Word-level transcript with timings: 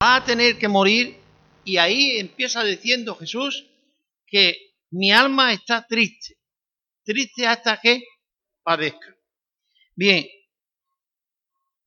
a 0.00 0.24
tener 0.24 0.58
que 0.58 0.68
morir 0.68 1.18
y 1.64 1.76
ahí 1.76 2.18
empieza 2.18 2.62
diciendo 2.62 3.16
Jesús 3.16 3.66
que 4.26 4.74
mi 4.90 5.10
alma 5.10 5.52
está 5.52 5.86
triste, 5.86 6.38
triste 7.04 7.46
hasta 7.46 7.80
que 7.80 8.04
padezca. 8.62 9.16
Bien, 9.94 10.26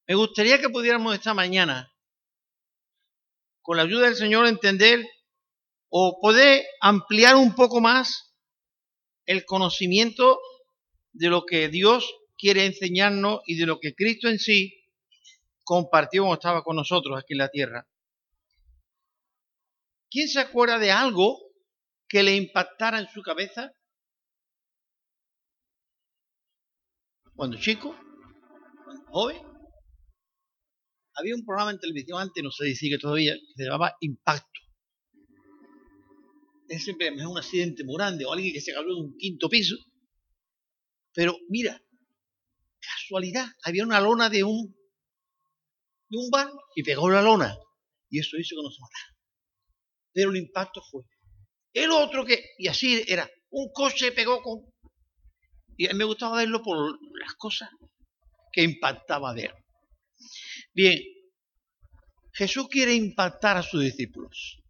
me 0.07 0.15
gustaría 0.15 0.59
que 0.59 0.69
pudiéramos 0.69 1.15
esta 1.15 1.33
mañana, 1.33 1.89
con 3.61 3.77
la 3.77 3.83
ayuda 3.83 4.07
del 4.07 4.15
Señor, 4.15 4.45
entender 4.45 5.07
o 5.89 6.19
poder 6.19 6.65
ampliar 6.81 7.35
un 7.35 7.55
poco 7.55 7.79
más 7.79 8.33
el 9.25 9.45
conocimiento 9.45 10.39
de 11.13 11.29
lo 11.29 11.45
que 11.45 11.69
Dios 11.69 12.13
quiere 12.37 12.65
enseñarnos 12.65 13.41
y 13.45 13.55
de 13.55 13.65
lo 13.65 13.79
que 13.79 13.95
Cristo 13.95 14.27
en 14.27 14.39
sí 14.39 14.73
compartió 15.63 16.23
cuando 16.23 16.39
estaba 16.39 16.63
con 16.63 16.75
nosotros 16.75 17.17
aquí 17.17 17.33
en 17.33 17.37
la 17.37 17.49
tierra. 17.49 17.87
¿Quién 20.11 20.27
se 20.27 20.41
acuerda 20.41 20.77
de 20.77 20.91
algo 20.91 21.39
que 22.09 22.21
le 22.21 22.35
impactara 22.35 22.99
en 22.99 23.07
su 23.07 23.21
cabeza? 23.21 23.71
Cuando 27.33 27.57
chico, 27.57 27.95
cuando 28.83 29.05
joven, 29.05 29.41
había 31.13 31.33
un 31.33 31.45
programa 31.45 31.71
en 31.71 31.79
televisión 31.79 32.19
antes, 32.19 32.43
no 32.43 32.51
sé 32.51 32.65
si 32.65 32.75
sigue 32.75 32.99
todavía, 32.99 33.35
que 33.35 33.53
se 33.55 33.63
llamaba 33.63 33.95
Impacto. 34.01 34.59
Es 36.67 36.83
siempre 36.83 37.09
un 37.25 37.37
accidente 37.37 37.85
muy 37.85 37.95
grande 37.95 38.25
o 38.25 38.33
alguien 38.33 38.53
que 38.53 38.61
se 38.61 38.73
cayó 38.73 38.87
de 38.87 39.01
un 39.01 39.17
quinto 39.17 39.47
piso. 39.47 39.77
Pero 41.13 41.37
mira, 41.47 41.81
casualidad, 42.79 43.47
había 43.63 43.85
una 43.85 44.01
lona 44.01 44.29
de 44.29 44.43
un, 44.43 44.75
de 46.09 46.17
un 46.17 46.29
bar 46.29 46.51
y 46.75 46.83
pegó 46.83 47.09
la 47.09 47.21
lona. 47.21 47.57
Y 48.09 48.19
eso 48.19 48.37
hizo 48.37 48.57
que 48.57 48.63
no 48.63 48.71
se 48.71 48.81
matara 48.81 49.20
pero 50.13 50.31
el 50.31 50.37
impacto 50.37 50.81
fue. 50.81 51.03
El 51.73 51.91
otro 51.91 52.25
que, 52.25 52.43
y 52.57 52.67
así 52.67 53.03
era, 53.07 53.29
un 53.49 53.71
coche 53.71 54.11
pegó 54.11 54.41
con... 54.41 54.65
Y 55.77 55.87
me 55.93 56.03
gustaba 56.03 56.37
verlo 56.37 56.61
por 56.61 56.99
las 57.19 57.33
cosas 57.35 57.69
que 58.51 58.63
impactaba 58.63 59.33
ver. 59.33 59.55
Bien, 60.73 60.99
Jesús 62.33 62.67
quiere 62.69 62.93
impactar 62.93 63.57
a 63.57 63.63
sus 63.63 63.81
discípulos. 63.81 64.61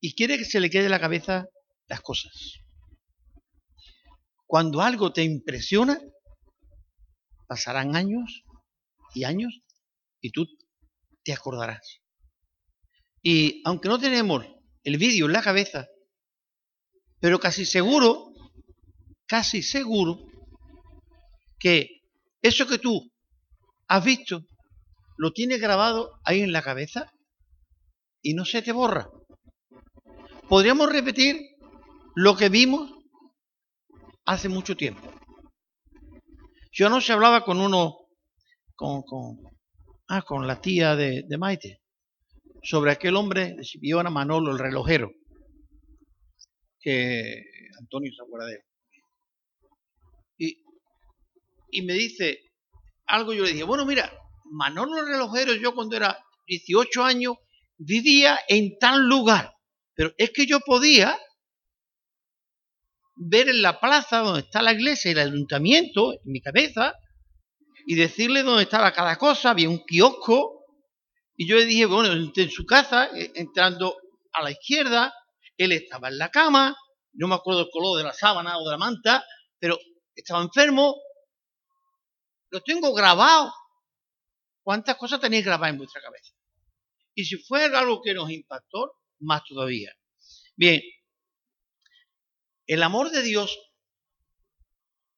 Y 0.00 0.14
quiere 0.14 0.38
que 0.38 0.44
se 0.44 0.60
le 0.60 0.70
quede 0.70 0.84
en 0.84 0.90
la 0.90 1.00
cabeza 1.00 1.46
las 1.88 2.00
cosas. 2.00 2.54
Cuando 4.46 4.80
algo 4.80 5.12
te 5.12 5.22
impresiona, 5.22 6.00
pasarán 7.46 7.96
años 7.96 8.42
y 9.14 9.24
años 9.24 9.60
y 10.20 10.30
tú 10.30 10.46
te 11.24 11.32
acordarás. 11.32 12.00
Y 13.30 13.60
aunque 13.66 13.90
no 13.90 13.98
tenemos 13.98 14.42
el 14.84 14.96
vídeo 14.96 15.26
en 15.26 15.34
la 15.34 15.42
cabeza, 15.42 15.86
pero 17.20 17.38
casi 17.38 17.66
seguro, 17.66 18.32
casi 19.26 19.62
seguro, 19.62 20.24
que 21.58 22.00
eso 22.40 22.66
que 22.66 22.78
tú 22.78 23.12
has 23.86 24.02
visto 24.02 24.40
lo 25.18 25.32
tienes 25.32 25.60
grabado 25.60 26.12
ahí 26.24 26.40
en 26.40 26.52
la 26.52 26.62
cabeza 26.62 27.12
y 28.22 28.32
no 28.32 28.46
se 28.46 28.62
te 28.62 28.72
borra. 28.72 29.10
Podríamos 30.48 30.90
repetir 30.90 31.36
lo 32.14 32.34
que 32.34 32.48
vimos 32.48 32.90
hace 34.24 34.48
mucho 34.48 34.74
tiempo. 34.74 35.12
Yo 36.72 36.88
no 36.88 37.02
se 37.02 37.12
hablaba 37.12 37.44
con 37.44 37.60
uno, 37.60 37.94
con, 38.74 39.02
con, 39.02 39.36
ah, 40.08 40.22
con 40.22 40.46
la 40.46 40.62
tía 40.62 40.96
de, 40.96 41.24
de 41.28 41.36
Maite, 41.36 41.82
sobre 42.62 42.92
aquel 42.92 43.16
hombre 43.16 43.54
de 43.56 44.00
a 44.00 44.10
Manolo, 44.10 44.52
el 44.52 44.58
relojero, 44.58 45.10
que 46.80 47.42
Antonio 47.78 48.12
se 48.14 48.22
acuerda 48.22 48.46
de 48.46 48.54
él. 48.54 48.62
Y, 50.38 50.64
y 51.70 51.82
me 51.82 51.94
dice 51.94 52.40
algo, 53.06 53.32
yo 53.32 53.44
le 53.44 53.52
dije, 53.52 53.64
bueno, 53.64 53.84
mira, 53.84 54.12
Manolo 54.50 54.98
el 54.98 55.06
relojero, 55.06 55.54
yo 55.54 55.74
cuando 55.74 55.96
era 55.96 56.18
18 56.46 57.04
años, 57.04 57.36
vivía 57.76 58.38
en 58.48 58.78
tal 58.78 59.06
lugar, 59.06 59.52
pero 59.94 60.12
es 60.16 60.30
que 60.30 60.46
yo 60.46 60.60
podía 60.60 61.18
ver 63.16 63.48
en 63.48 63.62
la 63.62 63.80
plaza 63.80 64.18
donde 64.18 64.40
está 64.40 64.62
la 64.62 64.72
iglesia 64.72 65.08
y 65.08 65.12
el 65.12 65.18
ayuntamiento, 65.18 66.12
en 66.12 66.20
mi 66.24 66.40
cabeza, 66.40 66.94
y 67.86 67.94
decirle 67.94 68.42
dónde 68.42 68.64
estaba 68.64 68.92
cada 68.92 69.16
cosa, 69.16 69.50
había 69.50 69.68
un 69.68 69.84
kiosco, 69.84 70.57
y 71.40 71.46
yo 71.46 71.54
le 71.54 71.66
dije, 71.66 71.86
bueno, 71.86 72.12
en 72.12 72.50
su 72.50 72.66
casa, 72.66 73.16
eh, 73.16 73.30
entrando 73.36 73.96
a 74.32 74.42
la 74.42 74.50
izquierda, 74.50 75.14
él 75.56 75.70
estaba 75.70 76.08
en 76.08 76.18
la 76.18 76.30
cama, 76.30 76.76
no 77.12 77.28
me 77.28 77.36
acuerdo 77.36 77.60
el 77.60 77.70
color 77.70 77.96
de 77.96 78.02
la 78.02 78.12
sábana 78.12 78.58
o 78.58 78.64
de 78.64 78.72
la 78.72 78.76
manta, 78.76 79.24
pero 79.56 79.78
estaba 80.16 80.42
enfermo. 80.42 80.96
Lo 82.50 82.60
tengo 82.62 82.92
grabado. 82.92 83.54
¿Cuántas 84.64 84.96
cosas 84.96 85.20
tenéis 85.20 85.44
grabadas 85.44 85.72
en 85.72 85.78
vuestra 85.78 86.02
cabeza? 86.02 86.34
Y 87.14 87.24
si 87.24 87.36
fue 87.36 87.66
algo 87.66 88.02
que 88.02 88.14
nos 88.14 88.28
impactó, 88.30 88.96
más 89.20 89.42
todavía. 89.44 89.94
Bien, 90.56 90.82
el 92.66 92.82
amor 92.82 93.10
de 93.10 93.22
Dios, 93.22 93.56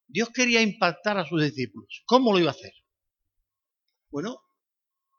Dios 0.06 0.28
quería 0.34 0.60
impactar 0.60 1.16
a 1.16 1.26
sus 1.26 1.42
discípulos. 1.42 2.02
¿Cómo 2.04 2.32
lo 2.32 2.38
iba 2.38 2.50
a 2.50 2.52
hacer? 2.52 2.74
Bueno, 4.10 4.42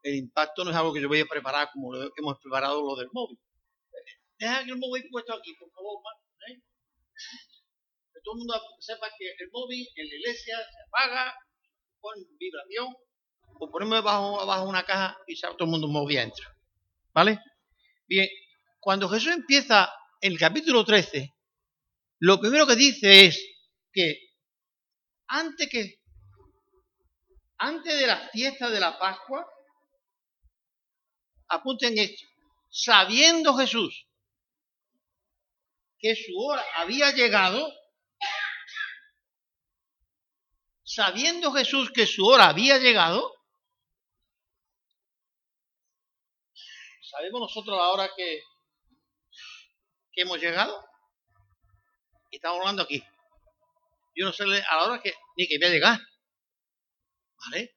el 0.04 0.16
impacto 0.16 0.64
no 0.64 0.72
es 0.72 0.78
algo 0.78 0.94
que 0.94 1.02
yo 1.02 1.08
voy 1.08 1.22
a 1.22 1.26
preparar 1.26 1.70
como 1.72 1.94
lo 1.94 2.12
hemos 2.16 2.38
preparado 2.40 2.82
lo 2.82 2.96
del 2.96 3.10
móvil. 3.12 3.40
Deja 4.38 4.64
que 4.64 4.72
el 4.72 4.78
móvil 4.78 5.08
puesto 5.12 5.34
aquí, 5.34 5.54
por 5.54 5.72
favor, 5.72 6.02
¿eh? 6.50 6.60
Que 8.14 8.20
todo 8.24 8.34
el 8.36 8.40
mundo 8.40 8.60
sepa 8.80 9.08
que 9.18 9.30
el 9.38 9.50
móvil 9.52 9.88
en 9.96 10.10
la 10.10 10.16
iglesia 10.16 10.58
se 10.58 10.78
apaga, 10.88 11.36
pone 12.00 12.26
vibración, 12.40 12.88
o 13.60 13.70
ponemos 13.70 14.00
abajo, 14.00 14.42
abajo 14.42 14.68
una 14.68 14.84
caja 14.84 15.18
y 15.28 15.36
ya 15.36 15.50
todo 15.52 15.66
el 15.66 15.72
mundo 15.72 15.88
móvil 15.88 16.18
entra. 16.18 16.46
¿Vale? 17.14 17.40
Bien, 18.08 18.28
cuando 18.80 19.08
Jesús 19.08 19.34
empieza 19.34 19.94
el 20.20 20.40
capítulo 20.40 20.84
13, 20.84 21.32
lo 22.20 22.40
primero 22.40 22.66
que 22.66 22.76
dice 22.76 23.26
es 23.26 23.40
que 23.94 24.18
antes 25.28 25.70
que 25.70 26.02
antes 27.58 28.00
de 28.00 28.08
la 28.08 28.28
fiesta 28.30 28.72
de 28.72 28.80
la 28.80 28.98
Pascua, 28.98 29.48
apunten 31.52 31.98
esto, 31.98 32.26
sabiendo 32.70 33.54
Jesús 33.56 34.08
que 36.00 36.16
su 36.16 36.38
hora 36.40 36.64
había 36.76 37.12
llegado, 37.12 37.72
sabiendo 40.84 41.52
Jesús 41.52 41.92
que 41.92 42.08
su 42.08 42.26
hora 42.26 42.50
había 42.50 42.80
llegado, 42.80 43.32
¿sabemos 47.02 47.42
nosotros 47.42 47.78
la 47.78 47.90
hora 47.90 48.10
que, 48.16 48.42
que 50.14 50.22
hemos 50.22 50.40
llegado? 50.40 50.92
estamos 52.32 52.60
hablando 52.60 52.84
aquí. 52.84 53.04
Yo 54.16 54.26
no 54.26 54.32
sé 54.32 54.44
a 54.44 54.76
la 54.78 54.84
hora 54.84 55.02
que 55.02 55.14
ni 55.36 55.48
que 55.48 55.58
voy 55.58 55.68
a 55.68 55.72
llegar. 55.72 56.00
¿Vale? 57.46 57.76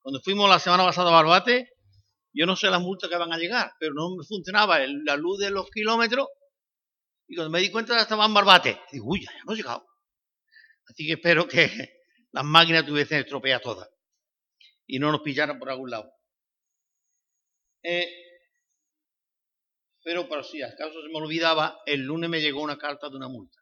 Cuando 0.00 0.20
fuimos 0.20 0.48
la 0.48 0.58
semana 0.58 0.84
pasada 0.84 1.08
a 1.08 1.12
Barbate, 1.12 1.77
yo 2.32 2.46
no 2.46 2.56
sé 2.56 2.68
las 2.68 2.80
multas 2.80 3.10
que 3.10 3.16
van 3.16 3.32
a 3.32 3.38
llegar, 3.38 3.72
pero 3.78 3.94
no 3.94 4.16
me 4.16 4.24
funcionaba 4.24 4.78
la 4.86 5.16
luz 5.16 5.38
de 5.38 5.50
los 5.50 5.68
kilómetros 5.70 6.28
y 7.28 7.34
cuando 7.34 7.50
me 7.50 7.60
di 7.60 7.70
cuenta 7.70 8.00
estaba 8.00 8.24
en 8.24 8.34
Barbate. 8.34 8.80
Digo, 8.90 9.06
uy, 9.08 9.22
ya 9.22 9.30
hemos 9.42 9.56
llegado. 9.56 9.86
Así 10.86 11.06
que 11.06 11.14
espero 11.14 11.46
que 11.46 11.68
las 12.32 12.44
máquinas 12.44 12.86
tuviesen 12.86 13.20
estropeadas 13.20 13.62
todas 13.62 13.88
y 14.86 14.98
no 14.98 15.12
nos 15.12 15.20
pillaran 15.20 15.58
por 15.58 15.70
algún 15.70 15.90
lado. 15.90 16.10
Eh, 17.82 18.08
pero 20.02 20.26
por 20.26 20.44
si 20.44 20.62
acaso 20.62 21.02
se 21.02 21.08
me 21.08 21.18
olvidaba, 21.18 21.80
el 21.84 22.00
lunes 22.00 22.30
me 22.30 22.40
llegó 22.40 22.62
una 22.62 22.78
carta 22.78 23.10
de 23.10 23.16
una 23.16 23.28
multa, 23.28 23.58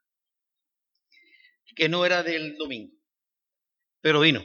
que 1.74 1.88
no 1.88 2.06
era 2.06 2.22
del 2.22 2.56
domingo, 2.56 2.96
pero 4.00 4.20
vino 4.20 4.44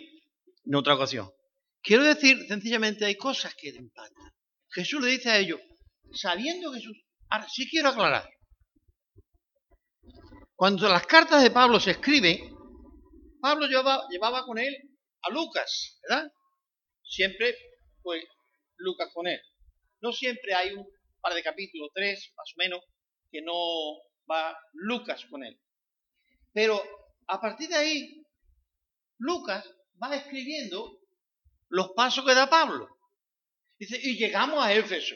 en 0.65 0.75
otra 0.75 0.95
ocasión. 0.95 1.31
Quiero 1.81 2.03
decir, 2.03 2.37
sencillamente 2.47 3.05
hay 3.05 3.15
cosas 3.15 3.55
que 3.55 3.69
empatan. 3.69 4.31
Jesús 4.69 5.01
le 5.03 5.11
dice 5.11 5.29
a 5.29 5.39
ellos, 5.39 5.59
sabiendo 6.13 6.71
Jesús, 6.71 6.97
ahora 7.29 7.47
sí 7.49 7.67
quiero 7.69 7.89
aclarar. 7.89 8.29
Cuando 10.55 10.87
las 10.87 11.07
cartas 11.07 11.41
de 11.41 11.49
Pablo 11.49 11.79
se 11.79 11.91
escriben, 11.91 12.37
Pablo 13.41 13.65
llevaba, 13.65 14.45
con 14.45 14.59
él 14.59 14.75
a 15.23 15.31
Lucas, 15.31 15.99
¿verdad? 16.07 16.31
Siempre, 17.03 17.55
pues, 18.03 18.23
Lucas 18.77 19.09
con 19.13 19.27
él. 19.27 19.41
No 20.01 20.11
siempre 20.11 20.53
hay 20.53 20.73
un 20.73 20.85
par 21.19 21.33
de 21.33 21.41
capítulos, 21.41 21.89
tres 21.93 22.31
más 22.37 22.51
o 22.55 22.57
menos, 22.57 22.81
que 23.31 23.41
no 23.41 23.53
va 24.29 24.55
Lucas 24.73 25.25
con 25.29 25.43
él. 25.43 25.59
Pero 26.53 26.81
a 27.27 27.41
partir 27.41 27.69
de 27.69 27.75
ahí, 27.75 28.23
Lucas 29.17 29.67
va 30.01 30.15
escribiendo 30.15 31.00
los 31.71 31.91
pasos 31.91 32.25
que 32.25 32.33
da 32.33 32.49
Pablo. 32.49 32.87
Dice, 33.79 33.99
y 34.01 34.17
llegamos 34.17 34.63
a 34.63 34.73
Éfeso, 34.73 35.15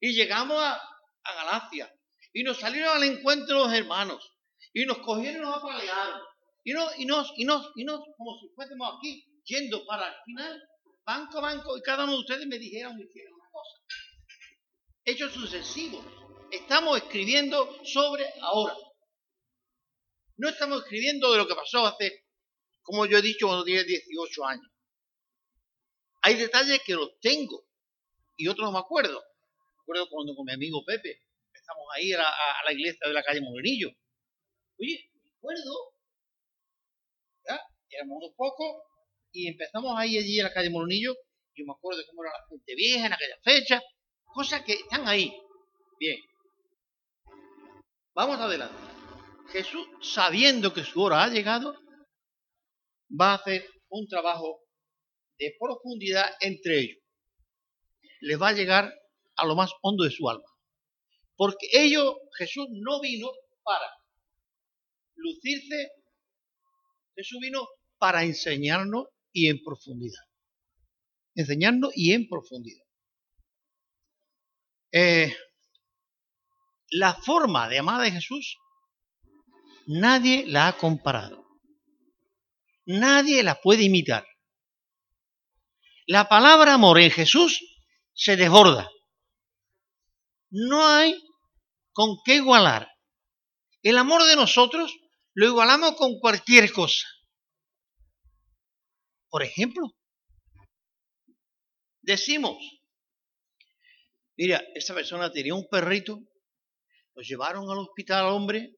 y 0.00 0.12
llegamos 0.12 0.62
a, 0.62 0.80
Galacia, 1.24 1.92
y 2.32 2.42
nos 2.42 2.58
salieron 2.58 2.96
al 2.96 3.04
encuentro 3.04 3.58
los 3.58 3.72
hermanos, 3.72 4.32
y 4.72 4.84
nos 4.84 4.98
cogieron 4.98 5.42
y 5.42 5.44
nos 5.44 5.56
apalearon, 5.56 6.20
y 6.64 6.72
nos, 6.72 6.98
y 6.98 7.06
nos, 7.06 7.32
y 7.36 7.44
nos, 7.44 7.72
y 7.74 7.84
nos, 7.84 8.00
como 8.16 8.38
si 8.38 8.48
fuésemos 8.54 8.96
aquí, 8.96 9.24
yendo 9.44 9.84
para 9.86 10.08
el 10.08 10.14
final, 10.24 10.62
banco 11.04 11.38
a 11.38 11.40
banco, 11.40 11.76
y 11.76 11.82
cada 11.82 12.04
uno 12.04 12.12
de 12.12 12.18
ustedes 12.18 12.46
me 12.46 12.58
dijeron, 12.58 12.96
me 12.96 13.04
hicieron 13.04 13.34
una 13.34 13.48
cosa. 13.50 13.80
Hechos 15.04 15.32
sucesivos. 15.32 16.04
Estamos 16.50 16.98
escribiendo 16.98 17.82
sobre 17.84 18.26
ahora. 18.40 18.76
No 20.36 20.48
estamos 20.48 20.82
escribiendo 20.82 21.32
de 21.32 21.38
lo 21.38 21.48
que 21.48 21.54
pasó 21.54 21.86
hace, 21.86 22.26
como 22.82 23.06
yo 23.06 23.18
he 23.18 23.22
dicho, 23.22 23.46
cuando 23.46 23.64
tenía 23.64 23.84
18 23.84 24.44
años. 24.44 24.71
Hay 26.22 26.36
detalles 26.36 26.80
que 26.84 26.94
los 26.94 27.18
tengo, 27.20 27.66
y 28.36 28.48
otros 28.48 28.66
no 28.66 28.72
me 28.72 28.78
acuerdo. 28.78 29.20
Me 29.20 29.82
acuerdo 29.82 30.08
cuando 30.08 30.34
con 30.36 30.46
mi 30.46 30.52
amigo 30.52 30.84
Pepe 30.84 31.20
empezamos 31.46 31.84
a 31.94 32.00
ir 32.00 32.16
a, 32.16 32.64
la 32.64 32.72
iglesia 32.72 33.06
de 33.06 33.12
la 33.12 33.22
calle 33.22 33.40
Molinillo. 33.40 33.88
Oye, 34.78 35.10
me 35.22 35.30
acuerdo, 35.36 35.94
¿ya? 37.48 37.60
éramos 37.90 38.18
unos 38.22 38.34
pocos 38.36 38.82
y 39.32 39.48
empezamos 39.48 39.98
a 39.98 40.06
ir 40.06 40.20
allí 40.20 40.40
a 40.40 40.44
la 40.44 40.52
calle 40.52 40.70
Molinillo. 40.70 41.14
Yo 41.54 41.64
me 41.66 41.72
acuerdo 41.72 42.00
de 42.00 42.06
cómo 42.06 42.22
era 42.24 42.32
la 42.32 42.46
gente 42.48 42.74
vieja 42.74 43.06
en 43.06 43.12
aquella 43.12 43.38
fecha, 43.42 43.82
cosas 44.24 44.62
que 44.62 44.74
están 44.74 45.06
ahí. 45.08 45.34
Bien, 45.98 46.18
vamos 48.14 48.38
adelante. 48.38 48.76
Jesús, 49.50 49.86
sabiendo 50.00 50.72
que 50.72 50.84
su 50.84 51.02
hora 51.02 51.24
ha 51.24 51.28
llegado, 51.28 51.76
va 53.10 53.32
a 53.32 53.34
hacer 53.34 53.68
un 53.90 54.06
trabajo 54.08 54.62
de 55.42 55.56
profundidad 55.58 56.30
entre 56.40 56.78
ellos 56.78 57.02
le 58.22 58.36
va 58.36 58.48
a 58.48 58.52
llegar 58.52 58.94
a 59.36 59.46
lo 59.46 59.54
más 59.56 59.72
hondo 59.82 60.04
de 60.04 60.10
su 60.10 60.28
alma. 60.30 60.46
Porque 61.36 61.66
ello, 61.72 62.16
Jesús 62.38 62.68
no 62.70 63.00
vino 63.00 63.28
para 63.64 63.86
lucirse, 65.16 65.90
Jesús 67.16 67.38
vino 67.40 67.66
para 67.98 68.22
enseñarnos 68.22 69.06
y 69.32 69.48
en 69.48 69.62
profundidad. 69.62 70.22
Enseñarnos 71.34 71.90
y 71.96 72.12
en 72.12 72.28
profundidad. 72.28 72.84
Eh, 74.92 75.34
la 76.90 77.14
forma 77.14 77.68
de 77.68 77.78
amar 77.78 78.02
de 78.02 78.12
Jesús, 78.12 78.58
nadie 79.86 80.46
la 80.46 80.68
ha 80.68 80.76
comparado. 80.76 81.44
Nadie 82.84 83.42
la 83.42 83.60
puede 83.60 83.84
imitar. 83.84 84.26
La 86.12 86.28
palabra 86.28 86.74
amor 86.74 87.00
en 87.00 87.10
Jesús 87.10 87.58
se 88.12 88.36
desborda. 88.36 88.86
No 90.50 90.86
hay 90.86 91.16
con 91.94 92.18
qué 92.22 92.34
igualar. 92.34 92.86
El 93.82 93.96
amor 93.96 94.22
de 94.24 94.36
nosotros 94.36 94.94
lo 95.32 95.46
igualamos 95.46 95.96
con 95.96 96.20
cualquier 96.20 96.70
cosa. 96.70 97.06
Por 99.30 99.42
ejemplo, 99.42 99.88
decimos, 102.02 102.58
mira, 104.36 104.62
esta 104.74 104.92
persona 104.92 105.32
tenía 105.32 105.54
un 105.54 105.66
perrito, 105.66 106.20
lo 107.14 107.22
llevaron 107.22 107.70
al 107.70 107.78
hospital 107.78 108.26
al 108.26 108.32
hombre, 108.32 108.76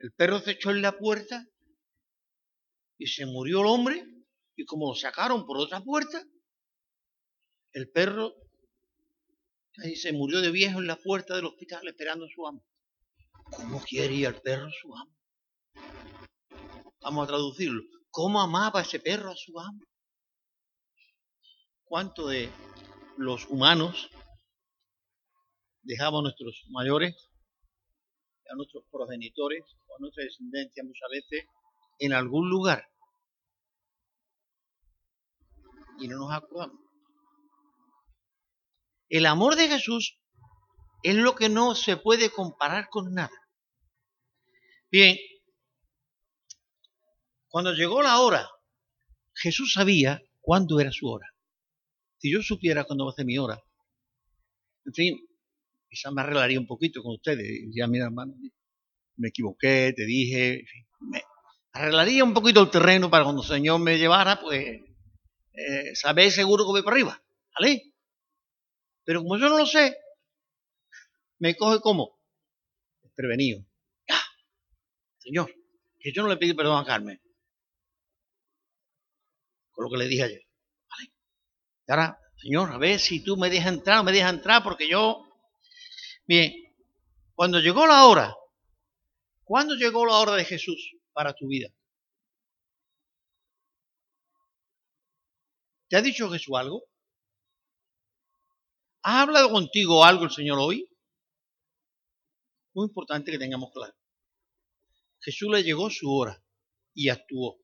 el 0.00 0.12
perro 0.12 0.38
se 0.38 0.50
echó 0.50 0.70
en 0.70 0.82
la 0.82 0.98
puerta 0.98 1.46
y 2.98 3.06
se 3.06 3.24
murió 3.24 3.62
el 3.62 3.68
hombre 3.68 4.04
y 4.54 4.66
como 4.66 4.90
lo 4.90 4.94
sacaron 4.94 5.46
por 5.46 5.56
otra 5.56 5.80
puerta, 5.80 6.22
el 7.74 7.90
perro 7.90 8.34
Ahí 9.82 9.96
se 9.96 10.12
murió 10.12 10.40
de 10.40 10.52
viejo 10.52 10.78
en 10.78 10.86
la 10.86 10.96
puerta 10.96 11.34
del 11.34 11.46
hospital 11.46 11.86
esperando 11.88 12.26
a 12.26 12.28
su 12.28 12.46
amo. 12.46 12.64
¿Cómo 13.56 13.80
quiere 13.80 14.14
ir 14.14 14.26
el 14.26 14.40
perro 14.40 14.70
su 14.70 14.94
amo? 14.94 15.12
Vamos 17.00 17.24
a 17.24 17.26
traducirlo. 17.26 17.82
¿Cómo 18.10 18.40
amaba 18.40 18.82
ese 18.82 19.00
perro 19.00 19.32
a 19.32 19.36
su 19.36 19.58
amo? 19.58 19.80
¿Cuánto 21.84 22.28
de 22.28 22.50
los 23.16 23.46
humanos 23.46 24.10
dejamos 25.82 26.20
a 26.20 26.22
nuestros 26.22 26.64
mayores, 26.68 27.30
a 28.48 28.54
nuestros 28.54 28.84
progenitores, 28.90 29.64
o 29.88 29.96
a 29.96 29.98
nuestra 29.98 30.24
descendencia 30.24 30.84
muchas 30.84 31.08
veces 31.10 31.46
en 31.98 32.12
algún 32.12 32.48
lugar? 32.48 32.88
Y 35.98 36.06
no 36.06 36.18
nos 36.18 36.32
acordamos. 36.32 36.83
El 39.14 39.26
amor 39.26 39.54
de 39.54 39.68
Jesús 39.68 40.18
es 41.04 41.14
lo 41.14 41.36
que 41.36 41.48
no 41.48 41.76
se 41.76 41.96
puede 41.96 42.30
comparar 42.30 42.88
con 42.88 43.14
nada. 43.14 43.30
Bien, 44.90 45.16
cuando 47.46 47.72
llegó 47.74 48.02
la 48.02 48.18
hora, 48.18 48.50
Jesús 49.32 49.72
sabía 49.72 50.20
cuándo 50.40 50.80
era 50.80 50.90
su 50.90 51.06
hora. 51.06 51.32
Si 52.18 52.32
yo 52.32 52.42
supiera 52.42 52.82
cuándo 52.82 53.04
va 53.04 53.12
a 53.12 53.14
ser 53.14 53.24
mi 53.24 53.38
hora, 53.38 53.62
en 54.84 54.92
fin, 54.92 55.28
quizás 55.88 56.12
me 56.12 56.22
arreglaría 56.22 56.58
un 56.58 56.66
poquito 56.66 57.00
con 57.00 57.14
ustedes. 57.14 57.68
Ya, 57.72 57.86
mira, 57.86 58.06
hermano, 58.06 58.34
me 59.14 59.28
equivoqué, 59.28 59.92
te 59.96 60.06
dije, 60.06 60.58
en 60.58 60.66
fin, 60.66 60.86
arreglaría 61.70 62.24
un 62.24 62.34
poquito 62.34 62.62
el 62.62 62.70
terreno 62.70 63.08
para 63.08 63.22
cuando 63.22 63.42
el 63.42 63.48
Señor 63.48 63.78
me 63.78 63.96
llevara, 63.96 64.40
pues, 64.40 64.80
eh, 65.52 65.94
saber 65.94 66.32
seguro 66.32 66.64
que 66.64 66.72
voy 66.72 66.82
para 66.82 66.96
arriba. 66.96 67.22
¿Vale? 67.56 67.93
Pero 69.04 69.22
como 69.22 69.38
yo 69.38 69.48
no 69.48 69.58
lo 69.58 69.66
sé, 69.66 69.96
me 71.38 71.56
coge 71.56 71.80
como 71.80 72.18
prevenido. 73.14 73.64
Ya, 74.08 74.20
señor, 75.18 75.54
que 76.00 76.12
yo 76.12 76.22
no 76.22 76.28
le 76.28 76.36
pedí 76.36 76.54
perdón 76.54 76.82
a 76.82 76.86
Carmen. 76.86 77.20
Con 79.70 79.84
lo 79.84 79.90
que 79.90 79.98
le 79.98 80.08
dije 80.08 80.22
ayer. 80.24 80.42
Ahora, 81.86 82.18
señor, 82.36 82.72
a 82.72 82.78
ver 82.78 82.98
si 82.98 83.22
tú 83.22 83.36
me 83.36 83.50
dejas 83.50 83.74
entrar 83.74 84.00
o 84.00 84.04
me 84.04 84.12
dejas 84.12 84.32
entrar 84.32 84.62
porque 84.62 84.88
yo... 84.88 85.20
Bien, 86.26 86.52
cuando 87.34 87.60
llegó 87.60 87.86
la 87.86 88.06
hora, 88.06 88.34
¿cuándo 89.44 89.74
llegó 89.74 90.06
la 90.06 90.18
hora 90.18 90.34
de 90.34 90.44
Jesús 90.44 90.96
para 91.12 91.34
tu 91.34 91.48
vida? 91.48 91.68
¿Te 95.88 95.96
ha 95.96 96.02
dicho 96.02 96.30
Jesús 96.30 96.56
algo? 96.56 96.84
¿Ha 99.06 99.20
hablado 99.20 99.50
contigo 99.50 100.02
algo 100.02 100.24
el 100.24 100.30
Señor 100.30 100.58
hoy? 100.58 100.88
Muy 102.72 102.86
importante 102.86 103.30
que 103.30 103.38
tengamos 103.38 103.70
claro. 103.70 103.94
Jesús 105.20 105.50
le 105.50 105.62
llegó 105.62 105.90
su 105.90 106.10
hora 106.10 106.42
y 106.94 107.10
actuó. 107.10 107.60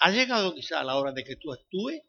¿Ha 0.00 0.10
llegado 0.10 0.54
quizá 0.54 0.84
la 0.84 0.96
hora 0.96 1.12
de 1.12 1.24
que 1.24 1.36
tú 1.36 1.50
actúes? 1.50 2.02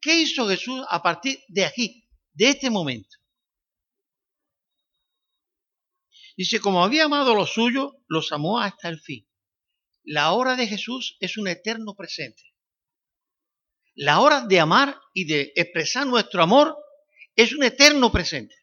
¿Qué 0.00 0.20
hizo 0.20 0.46
Jesús 0.46 0.86
a 0.88 1.02
partir 1.02 1.40
de 1.48 1.64
aquí, 1.64 2.08
de 2.32 2.50
este 2.50 2.70
momento? 2.70 3.16
Dice, 6.36 6.60
como 6.60 6.84
había 6.84 7.06
amado 7.06 7.34
los 7.34 7.52
suyos, 7.52 7.94
los 8.06 8.30
amó 8.30 8.60
hasta 8.60 8.90
el 8.90 9.00
fin. 9.00 9.28
La 10.04 10.32
hora 10.34 10.54
de 10.54 10.68
Jesús 10.68 11.16
es 11.18 11.36
un 11.36 11.48
eterno 11.48 11.96
presente. 11.96 12.53
La 13.94 14.20
hora 14.20 14.46
de 14.46 14.58
amar 14.58 15.00
y 15.12 15.24
de 15.24 15.52
expresar 15.54 16.06
nuestro 16.06 16.42
amor 16.42 16.76
es 17.36 17.52
un 17.54 17.62
eterno 17.62 18.10
presente. 18.10 18.54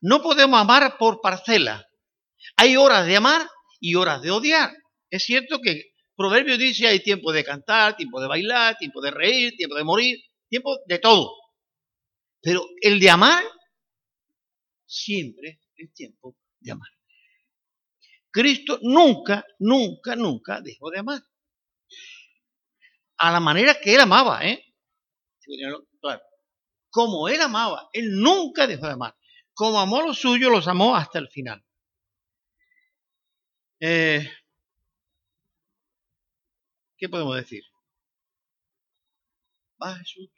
No 0.00 0.22
podemos 0.22 0.60
amar 0.60 0.96
por 0.98 1.20
parcela. 1.20 1.86
Hay 2.56 2.76
horas 2.76 3.06
de 3.06 3.16
amar 3.16 3.48
y 3.80 3.94
horas 3.94 4.22
de 4.22 4.30
odiar. 4.30 4.72
Es 5.10 5.24
cierto 5.24 5.60
que 5.60 5.92
Proverbio 6.16 6.58
dice 6.58 6.88
hay 6.88 7.00
tiempo 7.00 7.32
de 7.32 7.44
cantar, 7.44 7.96
tiempo 7.96 8.20
de 8.20 8.26
bailar, 8.26 8.76
tiempo 8.76 9.00
de 9.00 9.12
reír, 9.12 9.54
tiempo 9.56 9.76
de 9.76 9.84
morir, 9.84 10.18
tiempo 10.48 10.76
de 10.86 10.98
todo. 10.98 11.32
Pero 12.40 12.66
el 12.80 12.98
de 12.98 13.10
amar 13.10 13.44
siempre 14.84 15.60
es 15.76 15.92
tiempo 15.92 16.36
de 16.58 16.72
amar. 16.72 16.88
Cristo 18.30 18.80
nunca, 18.82 19.44
nunca, 19.60 20.16
nunca 20.16 20.60
dejó 20.60 20.90
de 20.90 20.98
amar 20.98 21.22
a 23.18 23.32
la 23.32 23.40
manera 23.40 23.78
que 23.80 23.94
él 23.94 24.00
amaba, 24.00 24.46
¿eh? 24.46 24.64
Como 26.90 27.28
él 27.28 27.40
amaba, 27.40 27.88
él 27.92 28.20
nunca 28.20 28.66
dejó 28.66 28.86
de 28.86 28.92
amar. 28.92 29.16
Como 29.52 29.80
amó 29.80 30.02
los 30.02 30.18
suyos, 30.18 30.50
los 30.50 30.68
amó 30.68 30.96
hasta 30.96 31.18
el 31.18 31.28
final. 31.28 31.64
Eh, 33.80 34.28
¿Qué 36.96 37.08
podemos 37.08 37.36
decir? 37.36 37.64
Va 39.82 39.96
Jesús. 39.96 40.30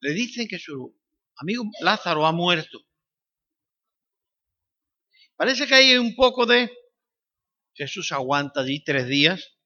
Le 0.00 0.12
dicen 0.12 0.48
que 0.48 0.58
su 0.58 0.98
amigo 1.36 1.64
Lázaro 1.80 2.26
ha 2.26 2.32
muerto. 2.32 2.78
Parece 5.36 5.66
que 5.66 5.74
hay 5.74 5.96
un 5.96 6.14
poco 6.14 6.46
de 6.46 6.70
Jesús 7.74 8.12
aguanta 8.12 8.60
allí 8.60 8.82
tres 8.82 9.06
días 9.06 9.59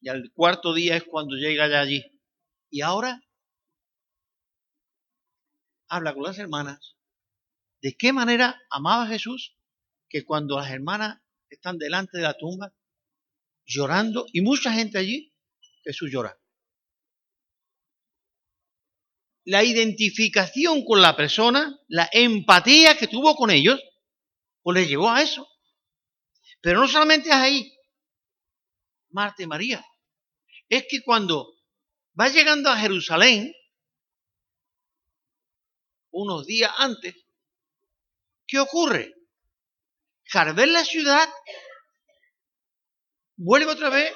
Y 0.00 0.08
al 0.08 0.30
cuarto 0.32 0.74
día 0.74 0.96
es 0.96 1.04
cuando 1.04 1.36
llega 1.36 1.68
ya 1.68 1.80
allí. 1.80 2.04
Y 2.70 2.82
ahora 2.82 3.22
habla 5.88 6.14
con 6.14 6.24
las 6.24 6.38
hermanas 6.38 6.96
de 7.80 7.96
qué 7.96 8.12
manera 8.12 8.60
amaba 8.70 9.06
Jesús 9.06 9.56
que 10.08 10.24
cuando 10.24 10.58
las 10.58 10.70
hermanas 10.70 11.20
están 11.50 11.78
delante 11.78 12.18
de 12.18 12.24
la 12.24 12.34
tumba 12.34 12.74
llorando 13.64 14.26
y 14.32 14.40
mucha 14.40 14.72
gente 14.72 14.98
allí, 14.98 15.32
Jesús 15.84 16.10
llora. 16.10 16.38
La 19.44 19.62
identificación 19.62 20.84
con 20.84 21.00
la 21.00 21.16
persona, 21.16 21.78
la 21.88 22.08
empatía 22.12 22.96
que 22.96 23.06
tuvo 23.06 23.36
con 23.36 23.50
ellos, 23.50 23.80
pues 24.62 24.78
le 24.78 24.86
llevó 24.88 25.10
a 25.10 25.22
eso. 25.22 25.46
Pero 26.60 26.80
no 26.80 26.88
solamente 26.88 27.28
es 27.28 27.34
ahí, 27.34 27.75
Marta 29.16 29.42
y 29.42 29.46
María, 29.46 29.82
es 30.68 30.84
que 30.90 31.00
cuando 31.02 31.54
va 32.20 32.28
llegando 32.28 32.68
a 32.68 32.76
Jerusalén, 32.76 33.50
unos 36.10 36.44
días 36.44 36.70
antes, 36.76 37.14
¿qué 38.46 38.58
ocurre? 38.58 39.14
al 40.34 40.52
ver 40.52 40.68
la 40.68 40.84
ciudad, 40.84 41.26
vuelve 43.36 43.70
otra 43.72 43.88
vez 43.88 44.12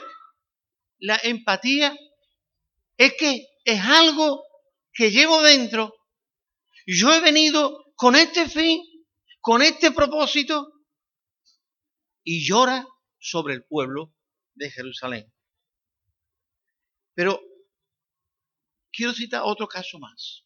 la 0.98 1.18
empatía. 1.22 1.96
Es 2.98 3.14
que 3.18 3.46
es 3.64 3.80
algo 3.80 4.44
que 4.92 5.10
llevo 5.10 5.40
dentro. 5.40 5.94
Yo 6.84 7.10
he 7.14 7.20
venido 7.20 7.86
con 7.94 8.16
este 8.16 8.46
fin, 8.50 8.82
con 9.40 9.62
este 9.62 9.92
propósito, 9.92 10.70
y 12.22 12.46
llora 12.46 12.86
sobre 13.18 13.54
el 13.54 13.64
pueblo 13.64 14.12
de 14.60 14.70
Jerusalén. 14.70 15.32
Pero 17.14 17.40
quiero 18.92 19.12
citar 19.14 19.42
otro 19.44 19.66
caso 19.66 19.98
más. 19.98 20.44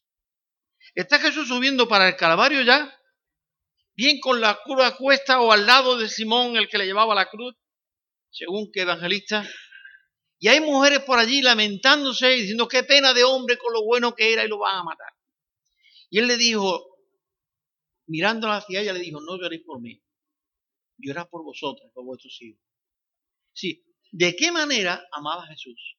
Está 0.95 1.19
Jesús 1.19 1.49
subiendo 1.49 1.87
para 1.87 2.07
el 2.07 2.15
Calvario 2.15 2.61
ya, 2.61 2.97
bien 3.93 4.19
con 4.21 4.39
la 4.39 4.57
cruz 4.63 4.83
a 4.83 4.95
cuesta 4.95 5.41
o 5.41 5.51
al 5.51 5.65
lado 5.65 5.97
de 5.97 6.07
Simón, 6.07 6.55
el 6.55 6.69
que 6.69 6.77
le 6.77 6.85
llevaba 6.85 7.13
la 7.13 7.29
cruz, 7.29 7.55
según 8.31 8.71
que 8.71 8.81
evangelista. 8.81 9.47
Y 10.39 10.47
hay 10.47 10.61
mujeres 10.61 10.99
por 10.99 11.19
allí 11.19 11.41
lamentándose 11.41 12.35
y 12.35 12.41
diciendo 12.41 12.67
qué 12.67 12.83
pena 12.83 13.13
de 13.13 13.25
hombre 13.25 13.57
con 13.57 13.73
lo 13.73 13.83
bueno 13.83 14.15
que 14.15 14.31
era 14.31 14.45
y 14.45 14.47
lo 14.47 14.59
van 14.59 14.77
a 14.77 14.83
matar. 14.83 15.11
Y 16.09 16.19
él 16.19 16.27
le 16.27 16.37
dijo, 16.37 16.85
mirándola 18.07 18.57
hacia 18.57 18.79
ella, 18.79 18.93
le 18.93 18.99
dijo, 18.99 19.19
no 19.19 19.37
lloréis 19.37 19.63
por 19.63 19.81
mí, 19.81 20.01
llorad 20.97 21.27
por 21.27 21.43
vosotras, 21.43 21.91
por 21.93 22.05
vuestros 22.05 22.41
hijos. 22.41 22.61
Sí, 23.53 23.85
¿de 24.17 24.35
qué 24.35 24.51
manera 24.51 25.03
amaba 25.11 25.45
Jesús? 25.47 25.97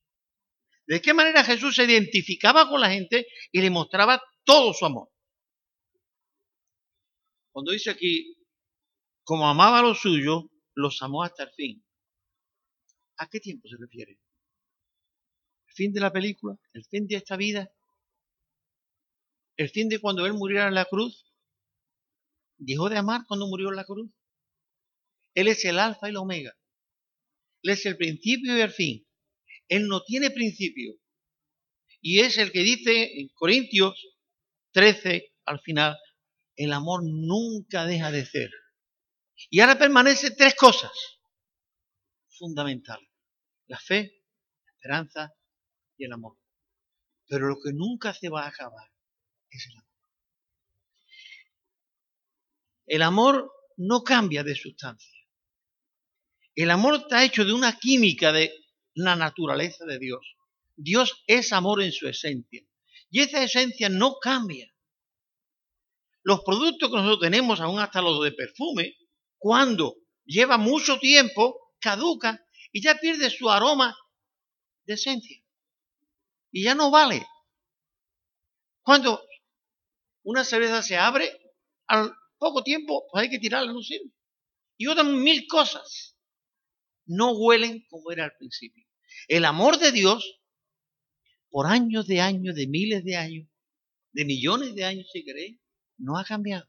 ¿De 0.86 1.00
qué 1.02 1.12
manera 1.12 1.44
Jesús 1.44 1.74
se 1.74 1.84
identificaba 1.84 2.68
con 2.68 2.80
la 2.80 2.90
gente 2.90 3.26
y 3.52 3.60
le 3.60 3.70
mostraba 3.70 4.22
todo 4.46 4.72
su 4.72 4.86
amor. 4.86 5.10
Cuando 7.52 7.72
dice 7.72 7.90
aquí, 7.90 8.36
como 9.24 9.48
amaba 9.48 9.80
a 9.80 9.82
los 9.82 10.00
suyos, 10.00 10.44
los 10.74 11.02
amó 11.02 11.22
hasta 11.24 11.42
el 11.42 11.50
fin. 11.50 11.84
¿A 13.18 13.28
qué 13.28 13.40
tiempo 13.40 13.68
se 13.68 13.76
refiere? 13.78 14.12
¿El 15.66 15.74
fin 15.74 15.92
de 15.92 16.00
la 16.00 16.12
película? 16.12 16.56
¿El 16.72 16.84
fin 16.84 17.06
de 17.06 17.16
esta 17.16 17.36
vida? 17.36 17.70
¿El 19.56 19.70
fin 19.70 19.88
de 19.88 20.00
cuando 20.00 20.24
Él 20.26 20.34
muriera 20.34 20.68
en 20.68 20.74
la 20.74 20.84
cruz? 20.84 21.26
¿Dejó 22.58 22.88
de 22.88 22.98
amar 22.98 23.22
cuando 23.26 23.48
murió 23.48 23.70
en 23.70 23.76
la 23.76 23.84
cruz? 23.84 24.10
Él 25.34 25.48
es 25.48 25.64
el 25.64 25.78
alfa 25.78 26.06
y 26.06 26.10
el 26.10 26.18
omega. 26.18 26.56
Él 27.66 27.72
es 27.72 27.84
el 27.84 27.96
principio 27.96 28.56
y 28.56 28.60
el 28.60 28.70
fin. 28.70 29.04
Él 29.66 29.88
no 29.88 30.00
tiene 30.04 30.30
principio. 30.30 30.94
Y 32.00 32.20
es 32.20 32.38
el 32.38 32.52
que 32.52 32.60
dice 32.60 33.18
en 33.18 33.28
Corintios 33.34 34.06
13, 34.70 35.34
al 35.46 35.58
final, 35.58 35.98
el 36.54 36.72
amor 36.72 37.02
nunca 37.02 37.84
deja 37.84 38.12
de 38.12 38.24
ser. 38.24 38.50
Y 39.50 39.58
ahora 39.58 39.76
permanecen 39.76 40.36
tres 40.36 40.54
cosas 40.54 40.92
fundamentales. 42.38 43.08
La 43.66 43.80
fe, 43.80 44.22
la 44.64 44.72
esperanza 44.72 45.34
y 45.96 46.04
el 46.04 46.12
amor. 46.12 46.38
Pero 47.26 47.48
lo 47.48 47.56
que 47.60 47.72
nunca 47.72 48.14
se 48.14 48.28
va 48.28 48.44
a 48.44 48.48
acabar 48.48 48.92
es 49.50 49.66
el 49.66 49.76
amor. 49.76 49.90
El 52.86 53.02
amor 53.02 53.52
no 53.76 54.04
cambia 54.04 54.44
de 54.44 54.54
sustancia. 54.54 55.15
El 56.56 56.70
amor 56.70 56.94
está 56.94 57.22
hecho 57.22 57.44
de 57.44 57.52
una 57.52 57.78
química 57.78 58.32
de 58.32 58.50
la 58.94 59.14
naturaleza 59.14 59.84
de 59.84 59.98
Dios. 59.98 60.36
Dios 60.74 61.22
es 61.26 61.52
amor 61.52 61.82
en 61.82 61.92
su 61.92 62.08
esencia. 62.08 62.66
Y 63.10 63.20
esa 63.20 63.44
esencia 63.44 63.90
no 63.90 64.16
cambia. 64.18 64.66
Los 66.22 66.40
productos 66.40 66.88
que 66.88 66.96
nosotros 66.96 67.20
tenemos, 67.20 67.60
aún 67.60 67.78
hasta 67.78 68.00
los 68.00 68.24
de 68.24 68.32
perfume, 68.32 68.96
cuando 69.36 69.96
lleva 70.24 70.56
mucho 70.56 70.98
tiempo, 70.98 71.74
caduca 71.78 72.42
y 72.72 72.82
ya 72.82 72.98
pierde 72.98 73.28
su 73.28 73.50
aroma 73.50 73.94
de 74.86 74.94
esencia. 74.94 75.38
Y 76.50 76.64
ya 76.64 76.74
no 76.74 76.90
vale. 76.90 77.26
Cuando 78.82 79.22
una 80.22 80.42
cerveza 80.42 80.82
se 80.82 80.96
abre, 80.96 81.30
al 81.86 82.12
poco 82.38 82.62
tiempo 82.62 83.06
pues 83.10 83.24
hay 83.24 83.30
que 83.30 83.38
tirarla, 83.38 83.72
no 83.72 83.82
sirve. 83.82 84.10
Y 84.78 84.86
otras 84.86 85.06
mil 85.06 85.46
cosas 85.46 86.15
no 87.06 87.32
huelen 87.32 87.86
como 87.88 88.12
era 88.12 88.24
al 88.24 88.36
principio. 88.36 88.86
El 89.28 89.44
amor 89.44 89.78
de 89.78 89.92
Dios 89.92 90.40
por 91.50 91.66
años 91.66 92.06
de 92.06 92.20
años, 92.20 92.54
de 92.54 92.66
miles 92.66 93.04
de 93.04 93.16
años, 93.16 93.48
de 94.12 94.24
millones 94.24 94.74
de 94.74 94.84
años 94.84 95.08
si 95.10 95.24
queréis, 95.24 95.58
no 95.96 96.18
ha 96.18 96.24
cambiado. 96.24 96.68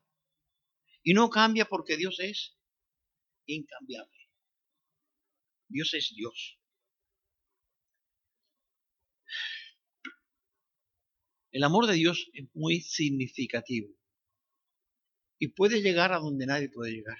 Y 1.03 1.13
no 1.13 1.29
cambia 1.29 1.65
porque 1.65 1.97
Dios 1.97 2.19
es 2.19 2.57
incambiable. 3.45 4.17
Dios 5.67 5.93
es 5.93 6.13
Dios. 6.15 6.59
El 11.51 11.63
amor 11.63 11.87
de 11.87 11.93
Dios 11.93 12.29
es 12.33 12.45
muy 12.53 12.81
significativo 12.81 13.89
y 15.39 15.49
puede 15.49 15.81
llegar 15.81 16.13
a 16.13 16.19
donde 16.19 16.45
nadie 16.45 16.69
puede 16.69 16.91
llegar. 16.91 17.17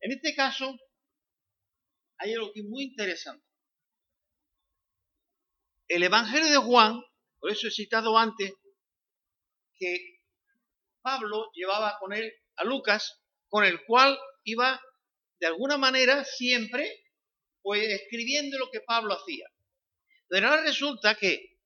En 0.00 0.12
este 0.12 0.34
caso, 0.34 0.78
hay 2.18 2.34
algo 2.34 2.52
que 2.52 2.60
es 2.60 2.66
muy 2.66 2.84
interesante 2.84 3.48
el 5.88 6.02
Evangelio 6.02 6.50
de 6.50 6.58
Juan, 6.58 7.02
por 7.40 7.50
eso 7.50 7.66
he 7.66 7.70
citado 7.70 8.16
antes, 8.18 8.52
que 9.74 10.20
Pablo 11.00 11.50
llevaba 11.54 11.98
con 11.98 12.12
él 12.12 12.30
a 12.56 12.64
Lucas, 12.64 13.20
con 13.48 13.64
el 13.64 13.84
cual 13.84 14.18
iba 14.44 14.80
de 15.40 15.46
alguna 15.46 15.78
manera 15.78 16.24
siempre 16.24 17.04
pues 17.62 17.88
escribiendo 17.88 18.58
lo 18.58 18.70
que 18.70 18.80
Pablo 18.80 19.14
hacía. 19.14 19.46
Pero 20.28 20.48
ahora 20.48 20.62
resulta 20.62 21.14
que 21.14 21.58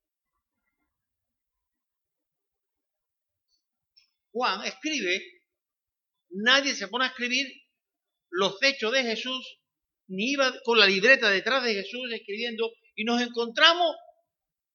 Juan 4.31 4.65
escribe, 4.65 5.21
nadie 6.29 6.75
se 6.75 6.87
pone 6.87 7.05
a 7.05 7.09
escribir 7.09 7.47
los 8.29 8.61
hechos 8.63 8.91
de 8.91 9.03
Jesús, 9.03 9.59
ni 10.13 10.31
iba 10.31 10.53
con 10.63 10.79
la 10.79 10.85
libreta 10.85 11.29
detrás 11.29 11.63
de 11.63 11.73
Jesús 11.73 12.11
escribiendo, 12.11 12.71
y 12.95 13.03
nos 13.03 13.21
encontramos 13.21 13.95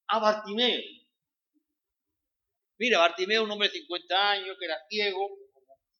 a 0.08 0.18
Bartimeo. 0.18 0.80
Mira, 2.78 2.98
Bartimeo, 2.98 3.44
un 3.44 3.50
hombre 3.50 3.68
de 3.68 3.78
50 3.78 4.30
años, 4.30 4.56
que 4.58 4.64
era 4.64 4.76
ciego. 4.88 5.28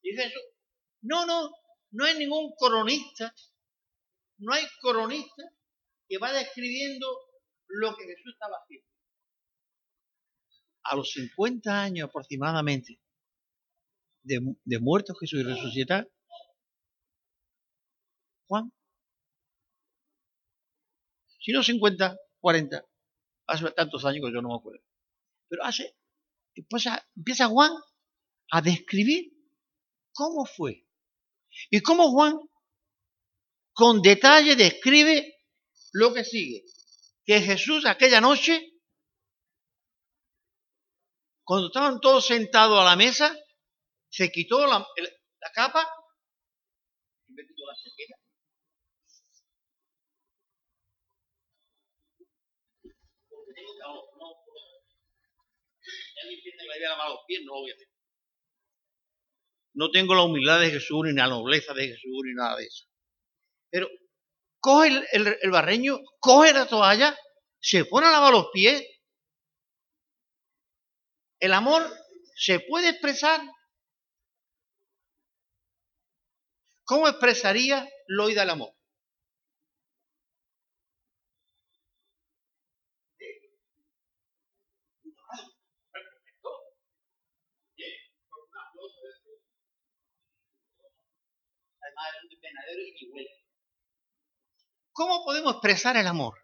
Dice 0.02 0.24
eso. 0.24 0.40
No, 1.02 1.26
no, 1.26 1.50
no 1.92 2.04
hay 2.04 2.18
ningún 2.18 2.52
coronista, 2.56 3.32
no 4.38 4.52
hay 4.52 4.64
coronista 4.80 5.44
que 6.08 6.18
vaya 6.18 6.40
escribiendo 6.40 7.06
lo 7.68 7.94
que 7.96 8.04
Jesús 8.04 8.32
estaba 8.32 8.56
haciendo. 8.62 8.88
A 10.84 10.96
los 10.96 11.12
50 11.12 11.82
años 11.82 12.08
aproximadamente 12.08 12.98
de, 14.22 14.40
de 14.64 14.78
muerto 14.80 15.14
Jesús 15.14 15.40
y 15.40 15.42
resucitar, 15.44 16.08
Juan, 18.46 18.72
si 21.38 21.52
no 21.52 21.62
50, 21.62 22.16
40, 22.40 22.84
hace 23.46 23.70
tantos 23.72 24.04
años 24.04 24.26
que 24.26 24.32
yo 24.32 24.42
no 24.42 24.48
me 24.48 24.56
acuerdo. 24.56 24.82
Pero 25.48 25.64
hace, 25.64 25.96
empieza 26.54 27.48
Juan 27.48 27.72
a 28.50 28.60
describir 28.60 29.32
cómo 30.12 30.44
fue. 30.44 30.86
Y 31.70 31.80
cómo 31.80 32.10
Juan 32.10 32.38
con 33.72 34.02
detalle 34.02 34.56
describe 34.56 35.36
lo 35.92 36.12
que 36.12 36.24
sigue. 36.24 36.64
Que 37.24 37.40
Jesús 37.40 37.86
aquella 37.86 38.20
noche, 38.20 38.80
cuando 41.44 41.68
estaban 41.68 42.00
todos 42.00 42.26
sentados 42.26 42.78
a 42.80 42.84
la 42.84 42.96
mesa, 42.96 43.34
se 44.10 44.30
quitó 44.30 44.66
la, 44.66 44.78
la 44.78 45.52
capa 45.52 45.88
me 47.28 47.46
quitó 47.46 47.62
la 47.66 47.74
No 59.74 59.90
tengo 59.90 60.14
la 60.14 60.22
humildad 60.22 60.60
de 60.60 60.70
Jesús, 60.70 61.04
ni 61.04 61.12
la 61.12 61.28
nobleza 61.28 61.72
de 61.74 61.88
Jesús, 61.88 62.22
ni 62.24 62.34
nada 62.34 62.56
de 62.56 62.64
eso. 62.64 62.84
Pero 63.70 63.88
coge 64.60 65.04
el 65.12 65.50
barreño, 65.50 66.00
coge 66.18 66.52
la 66.52 66.66
toalla, 66.66 67.16
se 67.60 67.84
pone 67.84 68.06
a 68.06 68.10
lavar 68.10 68.32
los 68.32 68.48
pies. 68.52 68.84
El 71.40 71.52
amor 71.52 71.88
se 72.36 72.60
puede 72.60 72.90
expresar. 72.90 73.40
¿Cómo 76.84 77.06
expresaría 77.08 77.86
Loida 78.06 78.44
el 78.44 78.50
amor? 78.50 78.77
¿Cómo 94.92 95.24
podemos 95.24 95.52
expresar 95.52 95.96
el 95.96 96.06
amor? 96.06 96.36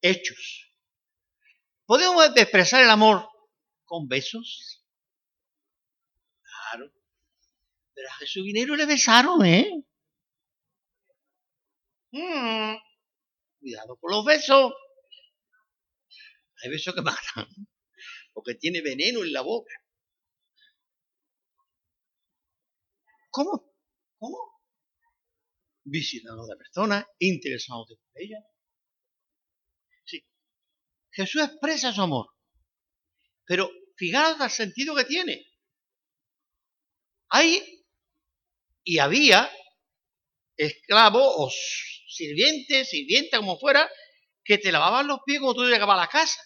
Hechos. 0.00 0.72
¿Podemos 1.84 2.24
expresar 2.34 2.82
el 2.82 2.90
amor 2.90 3.28
con 3.84 4.08
besos? 4.08 4.84
Claro. 6.42 6.90
Pero 7.94 8.08
a 8.08 8.14
Jesús 8.14 8.42
Vinero 8.44 8.74
le 8.76 8.86
besaron, 8.86 9.44
¿eh? 9.44 9.84
Mm. 12.12 12.76
Cuidado 13.60 13.96
con 13.96 14.10
los 14.12 14.24
besos. 14.24 14.72
Hay 16.62 16.70
besos 16.70 16.94
que 16.94 17.02
matan, 17.02 17.46
porque 18.32 18.54
tiene 18.54 18.80
veneno 18.80 19.22
en 19.22 19.32
la 19.32 19.42
boca. 19.42 19.74
¿Cómo? 23.38 23.72
¿Cómo? 24.18 24.38
Visitando 25.84 26.42
a 26.42 26.48
la 26.48 26.56
persona, 26.56 27.08
interesados 27.20 27.88
en 27.92 27.98
ella. 28.16 28.38
Sí. 30.04 30.24
Jesús 31.12 31.42
expresa 31.44 31.92
su 31.92 32.02
amor. 32.02 32.26
Pero 33.44 33.70
fijaos 33.96 34.40
el 34.40 34.50
sentido 34.50 34.96
que 34.96 35.04
tiene. 35.04 35.46
Hay 37.28 37.62
y 38.82 38.98
había 38.98 39.48
esclavos 40.56 41.32
o 41.36 41.48
sirvientes, 42.08 42.90
sirvienta 42.90 43.36
como 43.36 43.56
fuera, 43.56 43.88
que 44.42 44.58
te 44.58 44.72
lavaban 44.72 45.06
los 45.06 45.20
pies 45.24 45.38
cuando 45.38 45.62
tú 45.62 45.68
llegabas 45.68 45.96
a 45.96 46.00
la 46.00 46.08
casa. 46.08 46.42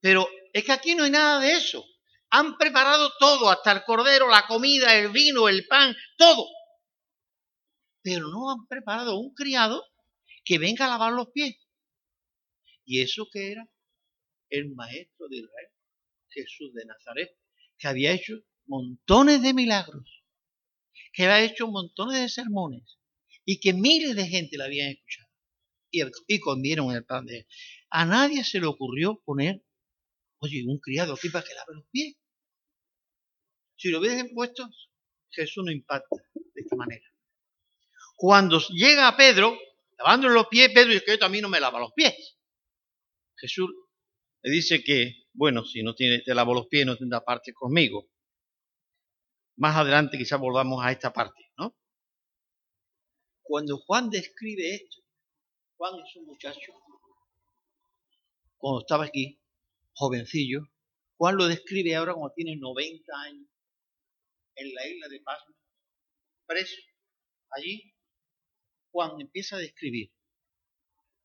Pero 0.00 0.28
es 0.52 0.64
que 0.64 0.72
aquí 0.72 0.96
no 0.96 1.04
hay 1.04 1.12
nada 1.12 1.38
de 1.38 1.52
eso. 1.52 1.84
Han 2.30 2.56
preparado 2.56 3.12
todo, 3.18 3.50
hasta 3.50 3.72
el 3.72 3.84
cordero, 3.84 4.28
la 4.28 4.46
comida, 4.46 4.96
el 4.96 5.10
vino, 5.10 5.48
el 5.48 5.66
pan, 5.66 5.94
todo. 6.16 6.46
Pero 8.02 8.28
no 8.28 8.50
han 8.50 8.66
preparado 8.66 9.18
un 9.18 9.34
criado 9.34 9.84
que 10.44 10.58
venga 10.58 10.86
a 10.86 10.88
lavar 10.88 11.12
los 11.12 11.28
pies. 11.30 11.56
¿Y 12.84 13.02
eso 13.02 13.28
qué 13.32 13.52
era? 13.52 13.68
El 14.48 14.74
maestro 14.74 15.28
de 15.28 15.38
Israel, 15.38 15.68
Jesús 16.28 16.72
de 16.74 16.84
Nazaret, 16.86 17.36
que 17.78 17.88
había 17.88 18.12
hecho 18.12 18.34
montones 18.66 19.42
de 19.42 19.54
milagros, 19.54 20.24
que 21.12 21.24
había 21.24 21.44
hecho 21.44 21.68
montones 21.68 22.20
de 22.20 22.28
sermones 22.28 22.98
y 23.44 23.60
que 23.60 23.72
miles 23.72 24.16
de 24.16 24.26
gente 24.26 24.56
la 24.56 24.64
habían 24.64 24.90
escuchado 24.90 25.30
y, 25.90 26.02
y 26.26 26.40
comieron 26.40 26.92
el 26.92 27.04
pan 27.04 27.26
de 27.26 27.38
él. 27.38 27.46
A 27.90 28.04
nadie 28.04 28.44
se 28.44 28.60
le 28.60 28.66
ocurrió 28.66 29.20
poner, 29.24 29.62
oye, 30.38 30.64
un 30.66 30.78
criado 30.78 31.14
aquí 31.14 31.28
para 31.28 31.44
que 31.44 31.54
lave 31.54 31.74
los 31.74 31.84
pies. 31.90 32.16
Si 33.80 33.88
lo 33.88 33.98
hubiesen 33.98 34.34
puesto, 34.34 34.68
Jesús 35.30 35.64
no 35.64 35.72
impacta 35.72 36.14
de 36.34 36.60
esta 36.60 36.76
manera. 36.76 37.06
Cuando 38.14 38.58
llega 38.68 39.08
a 39.08 39.16
Pedro, 39.16 39.56
lavándole 39.96 40.34
los 40.34 40.48
pies, 40.48 40.68
Pedro 40.68 40.92
dice 40.92 41.02
que 41.02 41.12
yo 41.12 41.18
también 41.18 41.40
no 41.40 41.48
me 41.48 41.60
lava 41.60 41.80
los 41.80 41.92
pies. 41.94 42.36
Jesús 43.36 43.70
le 44.42 44.50
dice 44.50 44.84
que, 44.84 45.24
bueno, 45.32 45.64
si 45.64 45.82
no 45.82 45.94
tiene, 45.94 46.18
te 46.18 46.34
lavo 46.34 46.52
los 46.52 46.66
pies, 46.66 46.84
no 46.84 46.98
tendrá 46.98 47.24
parte 47.24 47.54
conmigo. 47.54 48.10
Más 49.56 49.74
adelante 49.74 50.18
quizás 50.18 50.38
volvamos 50.38 50.84
a 50.84 50.92
esta 50.92 51.10
parte, 51.10 51.50
¿no? 51.56 51.74
Cuando 53.40 53.78
Juan 53.78 54.10
describe 54.10 54.74
esto, 54.74 55.00
Juan 55.78 55.94
es 56.06 56.16
un 56.16 56.26
muchacho, 56.26 56.72
cuando 58.58 58.80
estaba 58.80 59.06
aquí, 59.06 59.40
jovencillo, 59.94 60.68
Juan 61.16 61.38
lo 61.38 61.46
describe 61.46 61.96
ahora 61.96 62.12
cuando 62.12 62.34
tiene 62.34 62.56
90 62.56 63.10
años, 63.22 63.49
en 64.54 64.74
la 64.74 64.86
isla 64.86 65.08
de 65.08 65.20
Pasmo, 65.20 65.54
preso. 66.46 66.76
Allí, 67.50 67.94
Juan 68.90 69.20
empieza 69.20 69.56
a 69.56 69.60
describir 69.60 70.12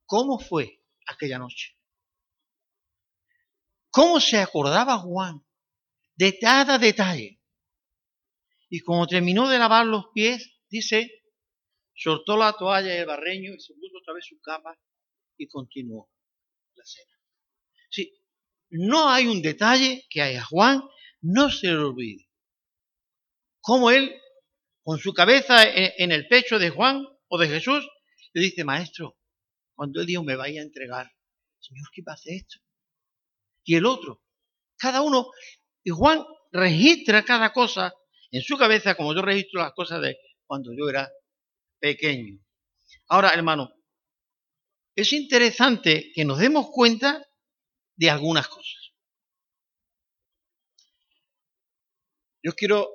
cómo 0.05 0.39
fue 0.39 0.81
aquella 1.07 1.39
noche. 1.39 1.77
¿Cómo 3.89 4.19
se 4.19 4.38
acordaba 4.38 4.97
Juan 4.99 5.45
de 6.15 6.38
cada 6.38 6.77
detalle? 6.77 7.41
Y 8.69 8.81
cuando 8.81 9.07
terminó 9.07 9.47
de 9.47 9.59
lavar 9.59 9.85
los 9.85 10.07
pies, 10.13 10.59
dice, 10.69 11.23
soltó 11.93 12.35
la 12.35 12.53
toalla 12.53 12.93
y 12.93 12.97
el 12.97 13.05
barreño 13.05 13.53
y 13.53 13.59
se 13.59 13.73
puso 13.73 13.97
otra 14.01 14.13
vez 14.13 14.25
su 14.25 14.39
capa 14.41 14.77
y 15.38 15.47
continuó 15.47 16.09
la 16.75 16.83
cena. 16.83 17.13
Sí, 17.89 18.13
no 18.69 19.09
hay 19.09 19.27
un 19.27 19.41
detalle 19.41 20.05
que 20.09 20.21
a 20.21 20.43
Juan 20.43 20.83
no 21.21 21.49
se 21.49 21.67
le 21.67 21.77
olvide. 21.77 22.24
Como 23.65 23.89
él, 23.89 24.21
con 24.84 24.99
su 24.99 25.12
cabeza 25.12 25.63
en 25.65 26.12
el 26.12 26.28
pecho 26.28 26.60
de 26.60 26.69
Juan 26.69 27.04
o 27.28 27.39
de 27.39 27.47
Jesús, 27.47 27.84
le 28.34 28.43
dice, 28.43 28.63
maestro, 28.63 29.17
cuando 29.73 30.01
el 30.01 30.06
Dios 30.06 30.23
me 30.23 30.36
vaya 30.36 30.62
a 30.62 30.63
entregar, 30.63 31.12
Señor, 31.60 31.88
¿qué 31.91 32.04
pasa 32.04 32.30
esto? 32.30 32.60
Y 33.63 33.73
el 33.73 33.88
otro, 33.88 34.21
cada 34.78 35.01
uno, 35.01 35.32
y 35.84 35.89
Juan 35.89 36.23
registra 36.51 37.25
cada 37.25 37.54
cosa 37.54 37.91
en 38.30 38.43
su 38.43 38.56
cabeza 38.56 38.93
como 38.93 39.15
yo 39.15 39.23
registro 39.23 39.62
las 39.62 39.73
cosas 39.73 39.99
de 39.99 40.15
cuando 40.45 40.71
yo 40.78 40.88
era 40.88 41.10
pequeño. 41.80 42.39
Ahora, 43.08 43.34
hermano, 43.34 43.73
es 44.95 45.12
interesante 45.12 46.12
que 46.13 46.23
nos 46.23 46.38
demos 46.38 46.67
cuenta 46.69 47.25
de 47.95 48.12
algunas 48.12 48.47
cosas. 48.47 48.93
Yo 52.43 52.54
quiero, 52.54 52.91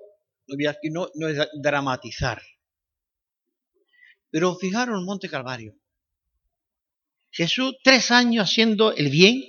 no, 0.90 1.08
no 1.14 1.28
es 1.28 1.48
dramatizar, 1.60 2.42
pero 4.30 4.56
fijaros 4.56 4.98
en 4.98 5.04
Monte 5.04 5.28
Calvario. 5.28 5.74
Jesús 7.30 7.76
tres 7.82 8.10
años 8.10 8.48
haciendo 8.48 8.92
el 8.92 9.08
bien, 9.10 9.42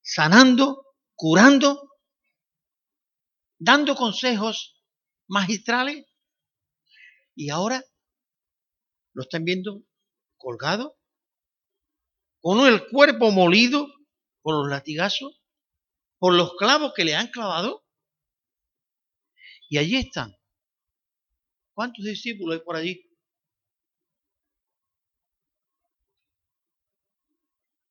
sanando, 0.00 0.86
curando, 1.14 1.90
dando 3.58 3.96
consejos 3.96 4.80
magistrales 5.26 6.04
y 7.34 7.50
ahora 7.50 7.82
lo 9.14 9.22
están 9.22 9.44
viendo 9.44 9.82
colgado, 10.36 10.98
con 12.40 12.66
el 12.66 12.86
cuerpo 12.88 13.30
molido 13.30 13.86
por 14.42 14.56
los 14.56 14.70
latigazos, 14.70 15.40
por 16.18 16.34
los 16.34 16.54
clavos 16.56 16.92
que 16.94 17.04
le 17.04 17.14
han 17.14 17.28
clavado. 17.28 17.84
Y 19.70 19.78
allí 19.78 19.96
están. 19.96 20.36
¿Cuántos 21.76 22.04
discípulos 22.04 22.58
hay 22.58 22.64
por 22.64 22.76
allí? 22.76 23.04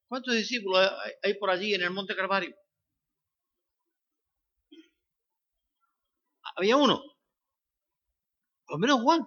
¿Cuántos 0.09 0.35
discípulos 0.35 0.89
hay 1.23 1.33
por 1.33 1.49
allí 1.49 1.73
en 1.73 1.81
el 1.81 1.91
Monte 1.91 2.15
Calvario? 2.15 2.55
Había 6.55 6.77
uno. 6.77 7.01
Por 8.67 8.75
lo 8.75 8.79
menos 8.79 9.01
Juan. 9.01 9.25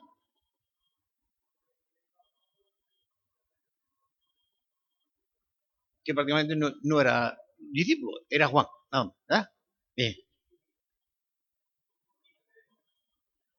Que 6.05 6.14
prácticamente 6.14 6.55
no, 6.57 7.01
era 7.01 7.37
discípulo, 7.59 8.19
era 8.31 8.47
Juan. 8.47 8.66
¿verdad? 9.29 9.47
Bien. 9.97 10.25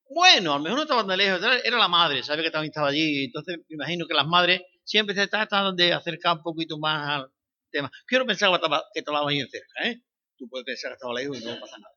Bueno, 0.10 0.54
a 0.54 0.58
lo 0.58 0.64
mejor 0.64 0.78
no 0.78 0.84
estaba 0.84 1.06
tan 1.06 1.18
lejos, 1.18 1.42
era 1.64 1.78
la 1.78 1.88
madre, 1.88 2.24
sabe 2.24 2.44
que 2.44 2.52
también 2.52 2.72
estaba 2.72 2.90
allí. 2.90 3.26
Entonces 3.26 3.58
me 3.68 3.76
imagino 3.76 4.08
que 4.08 4.14
las 4.14 4.28
madres 4.28 4.62
siempre 4.84 5.16
se 5.16 5.28
tratan 5.28 5.76
de 5.76 5.94
acercar 5.94 6.38
un 6.38 6.44
poquito 6.44 6.78
más 6.78 7.10
al 7.10 7.32
tema. 7.70 7.92
Quiero 8.06 8.26
pensar 8.26 8.50
que 8.50 9.00
estaba, 9.00 9.30
ahí 9.30 9.40
cerca, 9.50 9.84
¿eh? 9.84 10.02
Tú 10.38 10.48
puedes 10.50 10.66
pensar 10.66 10.92
que 10.92 10.96
estaba 10.96 11.14
lejos 11.14 11.42
y 11.42 11.46
no 11.46 11.60
pasa 11.60 11.78
nada. 11.78 11.94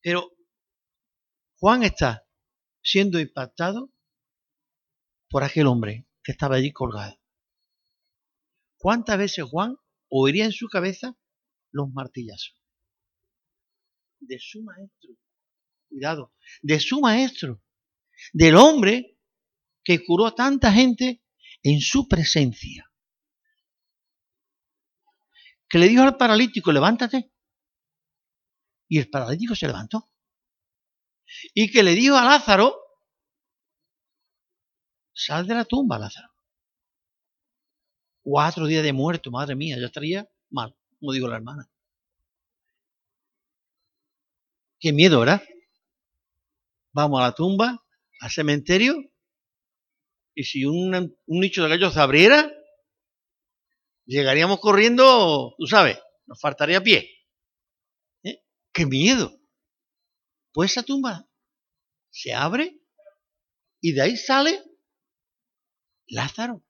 Pero 0.00 0.30
Juan 1.58 1.82
está 1.82 2.26
siendo 2.82 3.18
impactado 3.18 3.90
por 5.28 5.42
aquel 5.42 5.66
hombre 5.66 6.06
que 6.22 6.32
estaba 6.32 6.56
allí 6.56 6.72
colgado. 6.72 7.18
¿cuántas 8.84 9.16
veces 9.16 9.46
Juan 9.50 9.78
oiría 10.10 10.44
en 10.44 10.52
su 10.52 10.68
cabeza 10.68 11.16
los 11.70 11.90
martillazos? 11.90 12.54
De 14.20 14.38
su 14.38 14.62
maestro. 14.62 15.14
Cuidado, 15.94 16.34
de 16.60 16.80
su 16.80 17.00
maestro. 17.00 17.62
Del 18.32 18.56
hombre 18.56 19.16
que 19.84 20.04
curó 20.04 20.26
a 20.26 20.34
tanta 20.34 20.72
gente 20.72 21.22
en 21.62 21.80
su 21.80 22.08
presencia. 22.08 22.90
Que 25.68 25.78
le 25.78 25.86
dijo 25.86 26.02
al 26.02 26.16
paralítico, 26.16 26.72
levántate. 26.72 27.32
Y 28.88 28.98
el 28.98 29.08
paralítico 29.08 29.54
se 29.54 29.68
levantó. 29.68 30.10
Y 31.54 31.70
que 31.70 31.84
le 31.84 31.92
dijo 31.92 32.16
a 32.16 32.24
Lázaro, 32.24 32.76
sal 35.12 35.46
de 35.46 35.54
la 35.54 35.64
tumba, 35.64 35.96
Lázaro. 35.96 36.34
Cuatro 38.20 38.66
días 38.66 38.82
de 38.82 38.92
muerto, 38.92 39.30
madre 39.30 39.54
mía, 39.54 39.78
ya 39.78 39.86
estaría 39.86 40.28
mal, 40.50 40.76
como 40.98 41.12
digo 41.12 41.28
la 41.28 41.36
hermana. 41.36 41.70
Qué 44.80 44.92
miedo, 44.92 45.20
¿verdad? 45.20 45.40
Vamos 46.94 47.20
a 47.20 47.24
la 47.24 47.32
tumba, 47.32 47.84
al 48.20 48.30
cementerio, 48.30 48.94
y 50.32 50.44
si 50.44 50.64
un, 50.64 51.16
nicho 51.26 51.64
de 51.64 51.70
gallos 51.70 51.94
se 51.94 52.00
abriera, 52.00 52.52
llegaríamos 54.06 54.60
corriendo, 54.60 55.56
tú 55.58 55.66
sabes, 55.66 55.98
nos 56.26 56.40
faltaría 56.40 56.80
pie. 56.80 57.10
¿Eh? 58.22 58.44
¡Qué 58.72 58.86
miedo! 58.86 59.36
Pues 60.52 60.70
esa 60.70 60.84
tumba 60.84 61.28
se 62.10 62.32
abre 62.32 62.80
y 63.80 63.92
de 63.92 64.02
ahí 64.02 64.16
sale 64.16 64.62
Lázaro. 66.06 66.64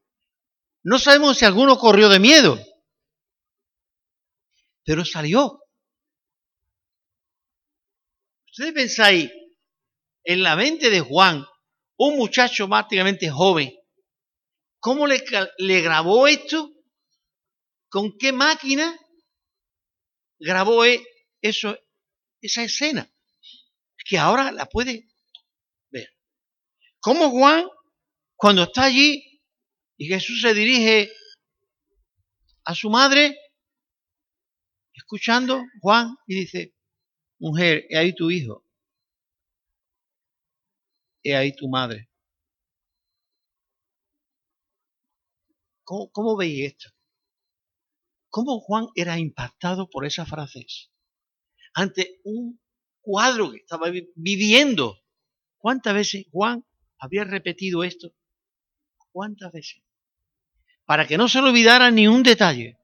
No 0.83 0.99
sabemos 0.99 1.37
si 1.37 1.45
alguno 1.45 1.77
corrió 1.77 2.09
de 2.09 2.19
miedo, 2.19 2.59
pero 4.85 5.05
salió. 5.05 5.61
Ustedes 8.47 8.73
pensáis 8.73 9.31
en 10.25 10.43
la 10.43 10.57
mente 10.57 10.91
de 10.91 11.01
Juan, 11.01 11.45
un 11.97 12.17
muchacho 12.17 12.69
prácticamente 12.69 13.31
joven, 13.31 13.73
¿cómo 14.81 15.07
le, 15.07 15.23
le 15.59 15.81
grabó 15.81 16.27
esto? 16.27 16.71
¿Con 17.89 18.17
qué 18.19 18.33
máquina 18.33 18.99
grabó 20.39 20.85
e, 20.85 21.05
eso, 21.41 21.79
esa 22.41 22.65
escena? 22.65 23.09
Que 24.07 24.19
ahora 24.19 24.51
la 24.51 24.67
puede 24.67 25.07
ver. 25.91 26.09
¿Cómo 27.01 27.31
Juan, 27.31 27.67
cuando 28.35 28.65
está 28.65 28.85
allí 28.85 29.41
y 29.97 30.07
Jesús 30.07 30.41
se 30.43 30.53
dirige 30.53 31.13
a 32.65 32.75
su 32.75 32.91
madre, 32.91 33.39
escuchando 34.93 35.63
Juan 35.81 36.17
y 36.27 36.41
dice, 36.41 36.75
mujer, 37.39 37.85
he 37.89 37.99
ahí 37.99 38.15
tu 38.15 38.31
hijo, 38.31 38.64
he 41.25 41.35
ahí 41.35 41.57
tu 41.57 41.69
madre. 41.69 42.09
¿Cómo, 45.83 46.11
cómo 46.13 46.37
veis 46.37 46.73
esto? 46.73 46.91
¿Cómo 48.29 48.61
Juan 48.61 48.89
era 48.95 49.19
impactado 49.19 49.89
por 49.89 50.05
esa 50.05 50.27
frase? 50.27 50.67
Ante 51.75 52.21
un 52.25 52.61
cuadro 53.01 53.51
que 53.51 53.59
estaba 53.59 53.91
viviendo. 54.17 54.99
¿Cuántas 55.59 55.95
veces 55.95 56.27
Juan 56.31 56.65
había 56.99 57.25
repetido 57.25 57.85
esto? 57.85 58.15
¿Cuántas 59.13 59.53
veces? 59.53 59.83
Para 60.85 61.07
que 61.07 61.17
no 61.17 61.29
se 61.29 61.41
le 61.41 61.49
olvidara 61.49 61.91
ni 61.91 62.09
un 62.09 62.23
detalle. 62.23 62.79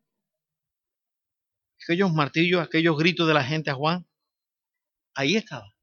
Aquellos 1.82 2.12
martillos, 2.12 2.62
aquellos 2.62 2.96
gritos 2.96 3.26
de 3.26 3.34
la 3.34 3.44
gente 3.44 3.70
a 3.70 3.74
Juan, 3.74 4.06
ahí 5.14 5.36
estaba. 5.36 5.74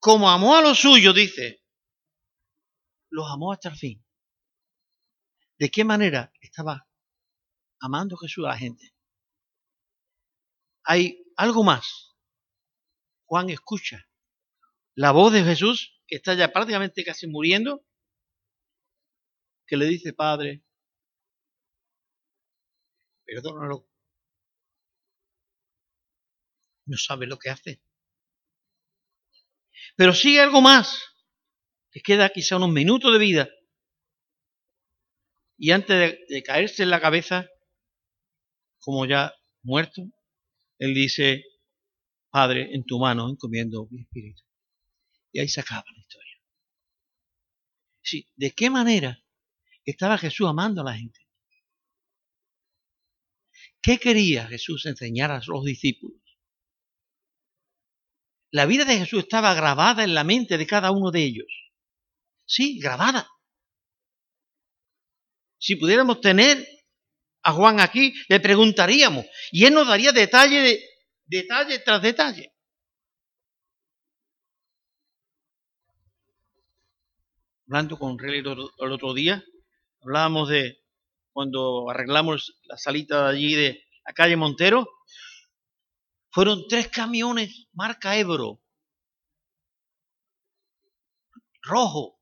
Como 0.00 0.30
amó 0.30 0.56
a 0.56 0.62
los 0.62 0.80
suyos, 0.80 1.14
dice, 1.14 1.62
los 3.10 3.30
amó 3.30 3.52
hasta 3.52 3.68
el 3.68 3.76
fin. 3.76 4.04
¿De 5.58 5.70
qué 5.70 5.84
manera 5.84 6.32
estaba 6.40 6.88
amando 7.80 8.16
Jesús 8.16 8.46
a 8.46 8.48
la 8.48 8.56
gente? 8.56 8.94
Hay 10.84 11.22
algo 11.36 11.62
más. 11.62 12.16
Juan 13.26 13.50
escucha 13.50 14.08
la 14.94 15.12
voz 15.12 15.32
de 15.34 15.44
Jesús, 15.44 16.02
que 16.06 16.16
está 16.16 16.34
ya 16.34 16.50
prácticamente 16.50 17.04
casi 17.04 17.26
muriendo, 17.26 17.84
que 19.66 19.76
le 19.76 19.84
dice, 19.84 20.14
Padre, 20.14 20.64
perdónalo. 23.24 23.86
No 26.86 26.96
sabe 26.96 27.26
lo 27.26 27.38
que 27.38 27.50
hace. 27.50 27.82
Pero 29.96 30.14
sigue 30.14 30.40
algo 30.40 30.60
más, 30.60 31.02
que 31.90 32.00
queda 32.00 32.30
quizá 32.30 32.56
unos 32.56 32.70
minutos 32.70 33.12
de 33.12 33.18
vida. 33.18 33.50
Y 35.56 35.72
antes 35.72 35.96
de, 35.96 36.24
de 36.28 36.42
caerse 36.42 36.82
en 36.82 36.90
la 36.90 37.00
cabeza, 37.00 37.48
como 38.78 39.06
ya 39.06 39.34
muerto, 39.62 40.02
él 40.78 40.94
dice, 40.94 41.44
Padre, 42.30 42.74
en 42.74 42.84
tu 42.84 42.98
mano 42.98 43.28
encomiendo 43.28 43.86
mi 43.90 44.02
espíritu. 44.02 44.42
Y 45.32 45.40
ahí 45.40 45.48
se 45.48 45.60
acaba 45.60 45.84
la 45.94 46.00
historia. 46.00 46.40
Sí, 48.02 48.26
¿de 48.36 48.52
qué 48.52 48.70
manera 48.70 49.22
estaba 49.90 50.18
Jesús 50.18 50.48
amando 50.48 50.80
a 50.80 50.84
la 50.84 50.96
gente. 50.96 51.20
¿Qué 53.82 53.98
quería 53.98 54.46
Jesús 54.46 54.86
enseñar 54.86 55.30
a 55.30 55.40
los 55.46 55.64
discípulos? 55.64 56.20
La 58.50 58.66
vida 58.66 58.84
de 58.84 58.98
Jesús 58.98 59.20
estaba 59.20 59.54
grabada 59.54 60.04
en 60.04 60.14
la 60.14 60.24
mente 60.24 60.58
de 60.58 60.66
cada 60.66 60.90
uno 60.90 61.10
de 61.10 61.22
ellos. 61.22 61.46
Sí, 62.46 62.78
grabada. 62.80 63.28
Si 65.58 65.76
pudiéramos 65.76 66.20
tener 66.20 66.66
a 67.42 67.52
Juan 67.52 67.80
aquí, 67.80 68.14
le 68.28 68.40
preguntaríamos 68.40 69.24
y 69.52 69.64
él 69.64 69.74
nos 69.74 69.86
daría 69.86 70.12
detalle, 70.12 70.82
detalle 71.26 71.78
tras 71.80 72.02
detalle. 72.02 72.52
Hablando 77.66 77.96
con 77.98 78.18
Rey 78.18 78.40
el 78.40 78.92
otro 78.92 79.14
día, 79.14 79.44
Hablábamos 80.02 80.48
de 80.48 80.78
cuando 81.30 81.90
arreglamos 81.90 82.58
la 82.64 82.78
salita 82.78 83.28
allí 83.28 83.54
de 83.54 83.84
la 84.06 84.14
calle 84.14 84.36
Montero. 84.36 84.88
Fueron 86.32 86.66
tres 86.68 86.88
camiones 86.88 87.66
marca 87.72 88.16
Ebro. 88.16 88.62
Rojo. 91.62 92.20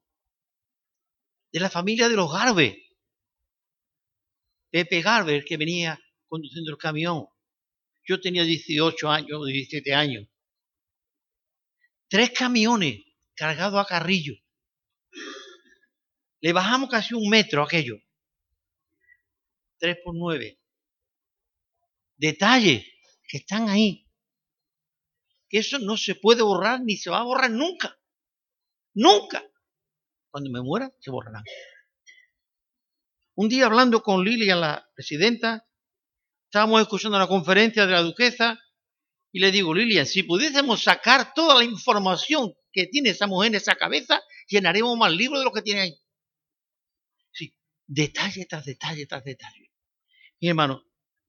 De 1.53 1.61
la 1.61 1.71
familia 1.71 2.09
de 2.09 2.17
los 2.17 2.33
Garbe. 2.33 2.89
Pepe 4.71 5.03
Garber 5.03 5.45
que 5.45 5.57
venía 5.57 5.99
conduciendo 6.27 6.71
el 6.71 6.79
camión. 6.79 7.27
Yo 8.05 8.21
tenía 8.21 8.45
18 8.45 9.11
años, 9.11 9.47
17 9.47 9.95
años. 9.95 10.29
Tres 12.09 12.31
camiones 12.31 13.05
cargados 13.35 13.81
a 13.81 13.87
carrillo. 13.87 14.35
Le 16.41 16.53
bajamos 16.53 16.89
casi 16.89 17.15
un 17.15 17.29
metro 17.29 17.63
aquello. 17.63 17.97
Tres 19.79 19.99
por 20.03 20.15
nueve. 20.15 20.61
Detalles 22.17 22.85
que 23.29 23.39
están 23.39 23.69
ahí. 23.69 24.09
Que 25.49 25.59
eso 25.59 25.79
no 25.79 25.97
se 25.97 26.17
puede 26.17 26.43
borrar 26.43 26.81
ni 26.83 26.97
se 26.97 27.11
va 27.11 27.21
a 27.21 27.25
borrar 27.25 27.51
nunca. 27.51 27.97
Nunca. 28.95 29.45
Cuando 30.31 30.51
me 30.51 30.61
muera, 30.61 30.93
se 30.99 31.11
borrarán. 31.11 31.45
Un 33.35 33.49
día 33.49 33.67
hablando 33.67 34.03
con 34.03 34.25
Lilia, 34.25 34.57
la 34.57 34.91
presidenta, 34.95 35.65
estábamos 36.47 36.81
escuchando 36.83 37.19
la 37.19 37.29
conferencia 37.29 37.87
de 37.87 37.93
la 37.93 38.03
duquesa 38.03 38.59
y 39.31 39.39
le 39.39 39.53
digo, 39.53 39.73
Lilia, 39.73 40.05
si 40.05 40.25
pudiésemos 40.25 40.83
sacar 40.83 41.35
toda 41.35 41.55
la 41.55 41.65
información 41.65 42.53
que 42.73 42.87
tiene 42.87 43.11
esa 43.11 43.29
mujer 43.29 43.49
en 43.49 43.55
esa 43.57 43.77
cabeza, 43.77 44.21
llenaremos 44.49 44.99
más 44.99 45.13
libros 45.13 45.39
de 45.41 45.45
lo 45.45 45.53
que 45.53 45.63
tiene 45.63 45.83
ahí 45.83 46.03
detalle 47.89 48.45
tras 48.45 48.65
detalle 48.67 49.07
tras 49.07 49.25
detalle. 49.25 49.73
Mi 50.41 50.49
hermano, 50.49 50.85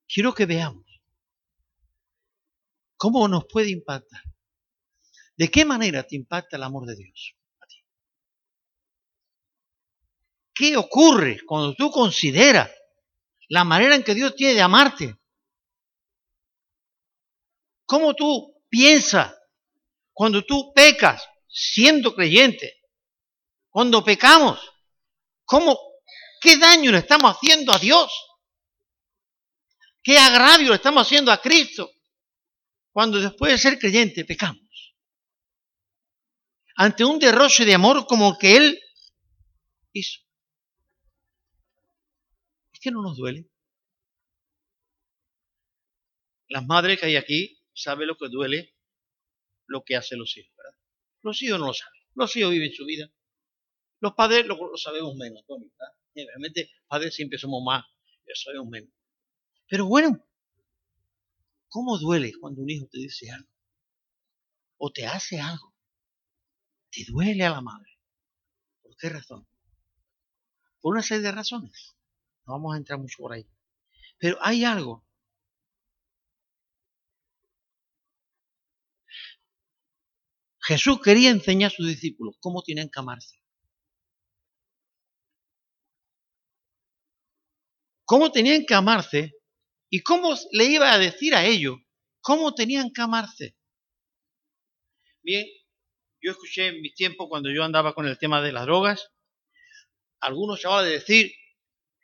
quiero 0.07 0.33
que 0.33 0.45
veamos 0.45 0.85
cómo 2.99 3.27
nos 3.27 3.45
puede 3.45 3.71
impactar. 3.71 4.21
¿De 5.37 5.49
qué 5.49 5.63
manera 5.63 6.03
te 6.03 6.17
impacta 6.17 6.57
el 6.57 6.63
amor 6.63 6.85
de 6.85 6.97
Dios? 6.97 7.35
A 7.61 7.65
ti? 7.65 7.77
¿Qué 10.53 10.75
ocurre 10.75 11.39
cuando 11.47 11.73
tú 11.73 11.89
consideras 11.89 12.69
la 13.47 13.63
manera 13.63 13.95
en 13.95 14.03
que 14.03 14.13
Dios 14.13 14.35
tiene 14.35 14.53
de 14.53 14.61
amarte? 14.61 15.17
¿Cómo 17.85 18.13
tú 18.13 18.61
piensas 18.67 19.33
cuando 20.13 20.43
tú 20.43 20.73
pecas 20.75 21.23
siendo 21.47 22.13
creyente? 22.13 22.83
Cuando 23.69 24.03
pecamos, 24.03 24.59
¿cómo 25.45 25.89
qué 26.39 26.57
daño 26.57 26.91
le 26.91 26.99
estamos 26.99 27.35
haciendo 27.35 27.73
a 27.73 27.77
Dios. 27.77 28.11
Qué 30.01 30.17
agravio 30.17 30.69
le 30.69 30.75
estamos 30.75 31.05
haciendo 31.05 31.31
a 31.31 31.41
Cristo. 31.41 31.91
Cuando 32.99 33.21
después 33.21 33.53
de 33.53 33.57
ser 33.57 33.79
creyente 33.79 34.25
pecamos. 34.25 34.93
Ante 36.75 37.05
un 37.05 37.17
derroche 37.17 37.63
de 37.63 37.73
amor 37.73 38.05
como 38.05 38.37
que 38.37 38.57
Él 38.57 38.77
hizo. 39.93 40.19
¿Es 42.73 42.79
que 42.81 42.91
no 42.91 43.01
nos 43.01 43.15
duele? 43.15 43.49
Las 46.49 46.65
madres 46.65 46.99
que 46.99 47.05
hay 47.05 47.15
aquí 47.15 47.63
saben 47.73 48.05
lo 48.05 48.17
que 48.17 48.27
duele 48.27 48.75
lo 49.67 49.81
que 49.85 49.95
hacen 49.95 50.19
los 50.19 50.35
hijos, 50.35 50.53
¿verdad? 50.57 50.77
Los 51.21 51.41
hijos 51.41 51.57
no 51.57 51.67
lo 51.67 51.73
saben. 51.73 52.01
Los 52.15 52.35
hijos 52.35 52.51
viven 52.51 52.73
su 52.73 52.85
vida. 52.85 53.09
Los 54.01 54.13
padres 54.13 54.45
lo, 54.45 54.57
sabemos 54.75 55.15
menos, 55.15 55.45
¿verdad? 55.47 55.93
realmente 56.15 56.69
padres 56.85 57.15
siempre 57.15 57.39
somos 57.39 57.63
más, 57.63 57.85
sabemos 58.35 58.67
menos. 58.67 58.89
Pero 59.69 59.85
bueno, 59.85 60.28
¿cómo 61.69 61.97
duele 61.97 62.33
cuando 62.39 62.61
un 62.61 62.69
hijo 62.69 62.87
te 62.91 62.99
dice 62.99 63.31
algo? 63.31 63.49
O 64.77 64.91
te 64.91 65.05
hace 65.05 65.39
algo. 65.39 65.73
Te 66.91 67.05
duele 67.05 67.43
a 67.45 67.51
la 67.51 67.61
madre. 67.61 67.99
¿Por 68.81 68.95
qué 68.97 69.09
razón? 69.09 69.47
Por 70.81 70.93
una 70.93 71.03
serie 71.03 71.23
de 71.23 71.31
razones. 71.31 71.95
No 72.45 72.53
vamos 72.53 72.73
a 72.73 72.77
entrar 72.77 72.99
mucho 72.99 73.17
por 73.19 73.33
ahí. 73.33 73.47
Pero 74.17 74.37
hay 74.41 74.65
algo 74.65 75.05
Jesús 80.69 81.01
quería 81.01 81.31
enseñar 81.31 81.71
a 81.71 81.75
sus 81.75 81.87
discípulos 81.87 82.35
cómo 82.39 82.61
tienen 82.61 82.91
que 82.91 82.99
amarse. 82.99 83.41
Cómo 88.05 88.31
tenían 88.31 88.65
que 88.67 88.75
amarse 88.75 89.33
y 89.89 90.01
cómo 90.01 90.35
le 90.51 90.65
iba 90.65 90.93
a 90.93 90.99
decir 90.99 91.35
a 91.35 91.45
ellos 91.45 91.77
cómo 92.21 92.53
tenían 92.53 92.91
que 92.91 93.01
amarse. 93.01 93.55
Bien, 95.21 95.47
yo 96.21 96.31
escuché 96.31 96.67
en 96.67 96.81
mi 96.81 96.93
tiempo 96.93 97.27
cuando 97.29 97.49
yo 97.51 97.63
andaba 97.63 97.93
con 97.93 98.07
el 98.07 98.17
tema 98.17 98.41
de 98.41 98.51
las 98.51 98.65
drogas, 98.65 99.11
algunos 100.19 100.59
chavales 100.59 100.91
decir, 100.91 101.31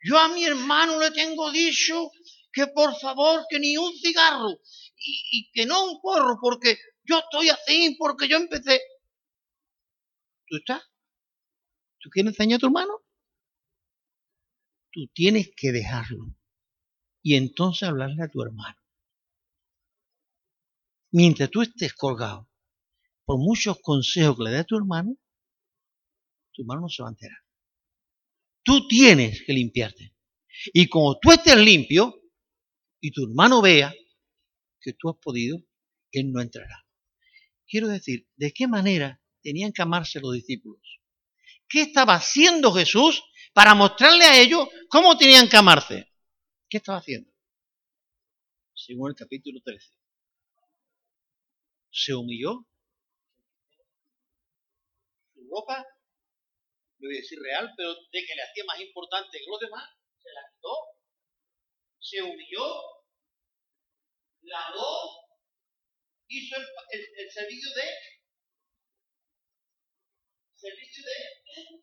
yo 0.02 0.18
a 0.18 0.28
mi 0.28 0.44
hermano 0.44 0.98
le 1.00 1.10
tengo 1.10 1.50
dicho 1.50 2.10
que 2.52 2.66
por 2.68 2.94
favor 2.98 3.44
que 3.48 3.58
ni 3.58 3.76
un 3.76 3.94
cigarro 3.96 4.50
y, 4.96 5.22
y 5.32 5.50
que 5.52 5.66
no 5.66 5.92
un 5.92 6.00
porro 6.00 6.38
porque 6.40 6.78
yo 7.04 7.18
estoy 7.18 7.50
así 7.50 7.96
porque 7.98 8.28
yo 8.28 8.36
empecé. 8.36 8.80
¿Tú 10.46 10.56
estás? 10.56 10.82
¿Tú 11.98 12.10
quieres 12.10 12.32
enseñar 12.32 12.56
a 12.56 12.60
tu 12.60 12.66
hermano? 12.66 13.02
Tú 14.92 15.08
tienes 15.12 15.50
que 15.56 15.72
dejarlo. 15.72 16.34
Y 17.26 17.34
entonces 17.34 17.88
hablarle 17.88 18.22
a 18.22 18.28
tu 18.28 18.40
hermano. 18.40 18.78
Mientras 21.10 21.50
tú 21.50 21.60
estés 21.60 21.92
colgado, 21.92 22.48
por 23.24 23.40
muchos 23.40 23.80
consejos 23.82 24.36
que 24.36 24.44
le 24.44 24.50
dé 24.50 24.58
a 24.58 24.64
tu 24.64 24.76
hermano, 24.76 25.16
tu 26.52 26.62
hermano 26.62 26.82
no 26.82 26.88
se 26.88 27.02
va 27.02 27.08
a 27.08 27.10
enterar. 27.10 27.38
Tú 28.62 28.86
tienes 28.86 29.42
que 29.44 29.52
limpiarte. 29.52 30.14
Y 30.72 30.86
como 30.86 31.18
tú 31.18 31.32
estés 31.32 31.56
limpio 31.56 32.14
y 33.00 33.10
tu 33.10 33.24
hermano 33.24 33.60
vea 33.60 33.92
que 34.80 34.92
tú 34.92 35.08
has 35.10 35.16
podido, 35.16 35.58
él 36.12 36.30
no 36.30 36.40
entrará. 36.40 36.86
Quiero 37.66 37.88
decir, 37.88 38.28
¿de 38.36 38.52
qué 38.52 38.68
manera 38.68 39.20
tenían 39.42 39.72
que 39.72 39.82
amarse 39.82 40.20
los 40.20 40.32
discípulos? 40.32 41.00
¿Qué 41.68 41.80
estaba 41.80 42.14
haciendo 42.14 42.72
Jesús 42.72 43.20
para 43.52 43.74
mostrarle 43.74 44.26
a 44.26 44.40
ellos 44.40 44.68
cómo 44.88 45.18
tenían 45.18 45.48
que 45.48 45.56
amarse? 45.56 46.08
¿Qué 46.68 46.78
estaba 46.78 46.98
haciendo? 46.98 47.30
Según 48.74 49.10
el 49.10 49.16
capítulo 49.16 49.60
13. 49.64 49.92
Se 51.90 52.14
humilló. 52.14 52.66
Su 55.32 55.48
ropa, 55.50 55.84
no 56.98 57.08
voy 57.08 57.16
a 57.16 57.20
decir 57.20 57.38
real, 57.40 57.72
pero 57.76 57.94
de 57.94 58.24
que 58.26 58.34
le 58.34 58.42
hacía 58.42 58.64
más 58.64 58.80
importante 58.80 59.38
que 59.38 59.50
los 59.50 59.60
demás, 59.60 59.88
se 60.22 60.32
la 60.32 60.40
quitó. 60.52 60.74
Se 62.00 62.22
humilló. 62.22 62.66
Lavó 64.42 65.26
hizo 66.28 66.56
el, 66.90 67.30
servicio 67.30 67.70
de 67.74 67.82
servicio 70.54 71.04
de 71.04 71.82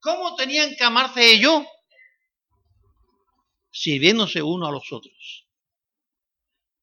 ¿Cómo 0.00 0.36
tenían 0.36 0.74
que 0.76 0.84
amarse 0.84 1.32
ellos? 1.32 1.64
Sirviéndose 3.80 4.42
uno 4.42 4.66
a 4.66 4.72
los 4.72 4.92
otros. 4.92 5.48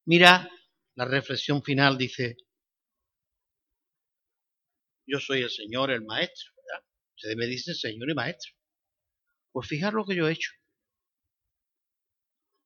Mira, 0.06 0.50
la 0.96 1.04
reflexión 1.04 1.62
final 1.62 1.98
dice, 1.98 2.38
yo 5.06 5.20
soy 5.20 5.42
el 5.42 5.50
Señor, 5.50 5.92
el 5.92 6.06
Maestro, 6.06 6.54
¿verdad? 6.56 6.86
Ustedes 7.18 7.36
me 7.36 7.48
dicen 7.48 7.76
Señor 7.76 8.10
y 8.10 8.14
Maestro. 8.14 8.54
Pues 9.52 9.68
fijar 9.68 9.92
lo 9.92 10.06
que 10.06 10.16
yo 10.16 10.30
he 10.30 10.32
hecho. 10.32 10.52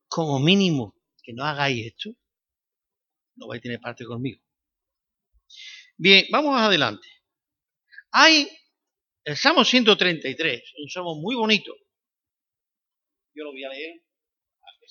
Como 0.08 0.39
mínimo 0.39 0.96
que 1.24 1.34
no 1.34 1.44
hagáis 1.44 1.88
esto, 1.88 2.12
no 3.36 3.48
vais 3.48 3.62
a 3.62 3.63
tener 3.63 3.80
parte 3.80 4.06
conmigo. 4.06 4.44
Bien, 5.98 6.28
vamos 6.32 6.56
adelante. 6.56 7.08
Hay 8.12 8.48
el 9.24 9.36
Salmo 9.36 9.65
133, 9.65 10.74
un 10.84 10.89
salmo 10.89 11.15
muy 11.15 11.36
bonito. 11.36 11.74
Yo 13.34 13.44
lo 13.44 13.52
voy 13.54 13.63
a 13.63 13.70
leer, 13.70 14.04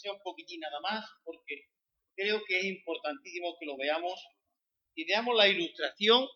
un 0.06 0.20
poquitín 0.22 0.60
nada 0.60 0.80
más, 0.80 1.04
porque 1.24 1.66
creo 2.14 2.42
que 2.46 2.58
es 2.58 2.64
importantísimo 2.64 3.56
que 3.58 3.66
lo 3.66 3.76
veamos 3.76 4.20
y 4.94 5.04
veamos 5.04 5.36
la 5.36 5.48
ilustración 5.48 6.26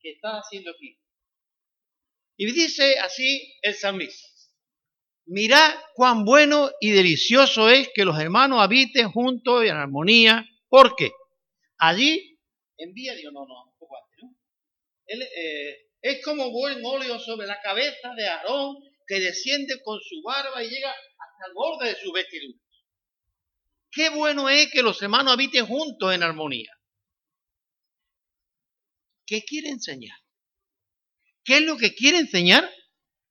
que 0.00 0.12
está 0.12 0.38
haciendo 0.38 0.70
aquí. 0.70 0.98
Y 2.36 2.46
dice 2.52 2.98
así 2.98 3.54
el 3.62 3.74
salmista. 3.74 4.28
Mirad 5.26 5.74
cuán 5.94 6.24
bueno 6.24 6.70
y 6.80 6.90
delicioso 6.90 7.68
es 7.68 7.90
que 7.94 8.04
los 8.04 8.18
hermanos 8.18 8.60
habiten 8.60 9.10
juntos 9.10 9.64
en 9.64 9.76
armonía. 9.76 10.44
¿Por 10.68 10.94
qué? 10.94 11.10
Allí 11.78 12.38
envía 12.76 13.14
Dios, 13.14 13.32
no, 13.32 13.44
no, 13.46 13.64
un 13.64 13.78
poco 13.78 13.96
antes, 13.96 14.18
¿no? 14.22 14.36
Eh, 15.08 15.86
es 16.00 16.24
como 16.24 16.50
buen 16.50 16.84
óleo 16.84 17.18
sobre 17.18 17.46
la 17.46 17.60
cabeza 17.60 18.14
de 18.14 18.28
Aarón 18.28 18.76
que 19.06 19.18
desciende 19.18 19.82
con 19.82 19.98
su 20.00 20.22
barba 20.22 20.62
y 20.62 20.68
llega 20.68 20.90
hasta 20.90 21.46
el 21.48 21.54
borde 21.54 21.88
de 21.88 21.96
su 21.96 22.12
vestidura. 22.12 22.58
Qué 23.96 24.10
bueno 24.10 24.50
es 24.50 24.70
que 24.70 24.82
los 24.82 25.00
hermanos 25.00 25.32
habiten 25.32 25.64
juntos 25.64 26.14
en 26.14 26.22
armonía. 26.22 26.70
¿Qué 29.24 29.42
quiere 29.42 29.70
enseñar? 29.70 30.18
¿Qué 31.42 31.56
es 31.56 31.62
lo 31.62 31.78
que 31.78 31.94
quiere 31.94 32.18
enseñar 32.18 32.70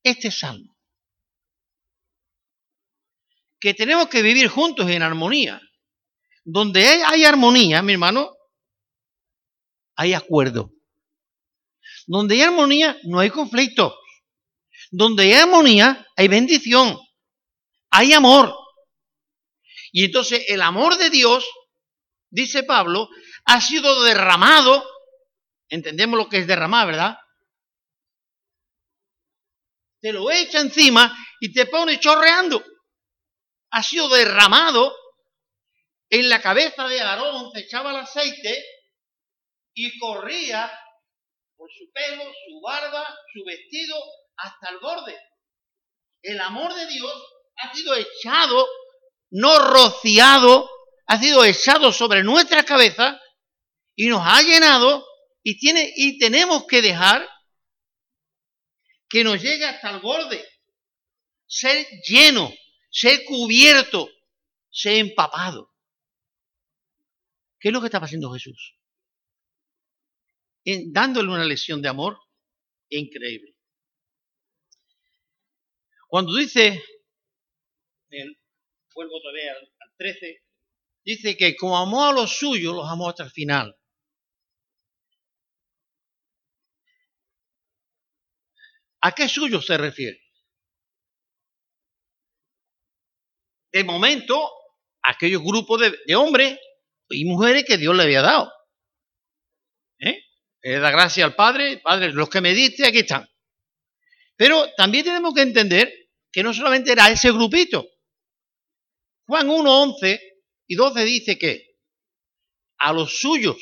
este 0.02 0.32
salmo? 0.32 0.76
Que 3.60 3.76
tenemos 3.76 4.08
que 4.08 4.24
vivir 4.24 4.48
juntos 4.48 4.90
en 4.90 5.04
armonía. 5.04 5.62
Donde 6.44 6.84
hay 6.84 7.26
armonía, 7.26 7.84
mi 7.84 7.94
hermano, 7.94 8.36
hay 9.96 10.14
acuerdo. 10.14 10.72
Donde 12.08 12.34
hay 12.36 12.42
armonía, 12.42 12.98
no 13.04 13.20
hay 13.20 13.30
conflicto. 13.30 13.96
Donde 14.90 15.26
hay 15.26 15.34
armonía, 15.34 16.08
hay 16.18 16.28
bendición. 16.28 16.98
Hay 17.92 18.14
amor. 18.14 18.65
Y 19.96 20.04
entonces 20.04 20.44
el 20.50 20.62
amor 20.62 20.98
de 20.98 21.10
Dios, 21.10 21.50
dice 22.30 22.64
Pablo, 22.64 23.08
ha 23.46 23.62
sido 23.62 24.04
derramado. 24.04 24.86
Entendemos 25.70 26.18
lo 26.18 26.28
que 26.28 26.40
es 26.40 26.48
derramar, 26.48 26.88
¿verdad? 26.88 27.18
Te 30.02 30.12
lo 30.12 30.30
echa 30.30 30.60
encima 30.60 31.18
y 31.40 31.54
te 31.54 31.68
pone 31.68 31.98
chorreando. 31.98 32.62
Ha 33.72 33.82
sido 33.82 34.10
derramado 34.10 34.94
en 36.10 36.28
la 36.28 36.42
cabeza 36.42 36.90
de 36.90 37.00
Aarón, 37.00 37.54
se 37.54 37.62
echaba 37.62 37.92
el 37.92 37.96
aceite 37.96 38.66
y 39.74 39.98
corría 39.98 40.78
por 41.56 41.70
su 41.72 41.90
pelo, 41.94 42.26
su 42.26 42.60
barba, 42.60 43.18
su 43.34 43.46
vestido, 43.46 43.96
hasta 44.36 44.72
el 44.72 44.80
borde. 44.80 45.18
El 46.22 46.42
amor 46.42 46.74
de 46.74 46.86
Dios 46.88 47.14
ha 47.56 47.74
sido 47.74 47.96
echado, 47.96 48.68
no 49.32 49.60
rociado, 49.60 50.70
ha 51.08 51.20
sido 51.20 51.44
echado 51.44 51.92
sobre 51.92 52.24
nuestra 52.24 52.64
cabeza 52.64 53.20
y 53.96 54.08
nos 54.08 54.22
ha 54.24 54.42
llenado 54.42 55.06
y, 55.44 55.58
tiene, 55.58 55.92
y 55.96 56.18
tenemos 56.18 56.66
que 56.66 56.82
dejar 56.82 57.28
que 59.08 59.24
nos 59.24 59.42
llegue 59.42 59.66
hasta 59.66 59.92
el 59.92 60.00
borde, 60.02 60.44
ser 61.46 61.86
lleno, 62.08 62.52
ser 62.90 63.24
cubierto, 63.26 64.10
ser 64.72 64.98
empapado. 64.98 65.72
¿Qué 67.60 67.70
es 67.70 67.74
lo 67.74 67.82
que 67.82 67.88
está 67.88 68.00
haciendo 68.00 68.32
Jesús? 68.32 68.76
dándole 70.88 71.30
una 71.30 71.46
lección 71.46 71.80
de 71.80 71.90
amor 71.90 72.20
increíble. 72.90 73.56
Cuando 76.08 76.36
dice, 76.36 76.84
vuelvo 78.96 79.18
otra 79.18 79.32
vez 79.34 79.52
al, 79.52 79.92
13, 79.98 80.44
dice 81.04 81.38
que 81.38 81.56
como 81.56 81.78
amó 81.78 82.06
a 82.08 82.14
los 82.14 82.38
suyos, 82.38 82.74
los 82.74 82.90
amó 82.90 83.10
hasta 83.10 83.24
el 83.24 83.32
final. 83.32 83.78
¿A 89.02 89.12
qué 89.12 89.30
suyo 89.30 89.62
se 89.62 89.78
refiere? 89.78 90.20
De 93.72 93.84
momento, 93.84 94.50
aquellos 95.04 95.44
grupos 95.44 95.82
de, 95.82 96.16
hombres 96.16 96.58
y 97.10 97.26
mujeres 97.26 97.66
que 97.66 97.78
Dios 97.78 97.96
le 97.96 98.04
había 98.04 98.22
dado. 98.22 98.52
¿Eh? 100.00 100.24
Le 100.62 100.80
da 100.80 100.90
gracia 100.90 101.26
al 101.26 101.36
Padre, 101.36 101.80
Padre, 101.84 102.14
los 102.14 102.30
que 102.30 102.42
me 102.42 102.54
diste, 102.54 102.88
aquí 102.88 103.00
están. 103.00 103.30
Pero 104.36 104.74
también 104.76 105.06
tenemos 105.06 105.34
que 105.34 105.42
entender 105.42 105.94
que 106.32 106.42
no 106.42 106.54
solamente 106.54 106.92
era 106.92 107.10
ese 107.10 107.32
grupito. 107.32 107.86
Juan 109.28 109.50
1, 109.50 109.82
11 109.84 110.22
y 110.68 110.76
12 110.76 111.04
dice 111.04 111.38
que 111.38 111.76
a 112.78 112.94
los 112.94 113.20
suyos. 113.20 113.58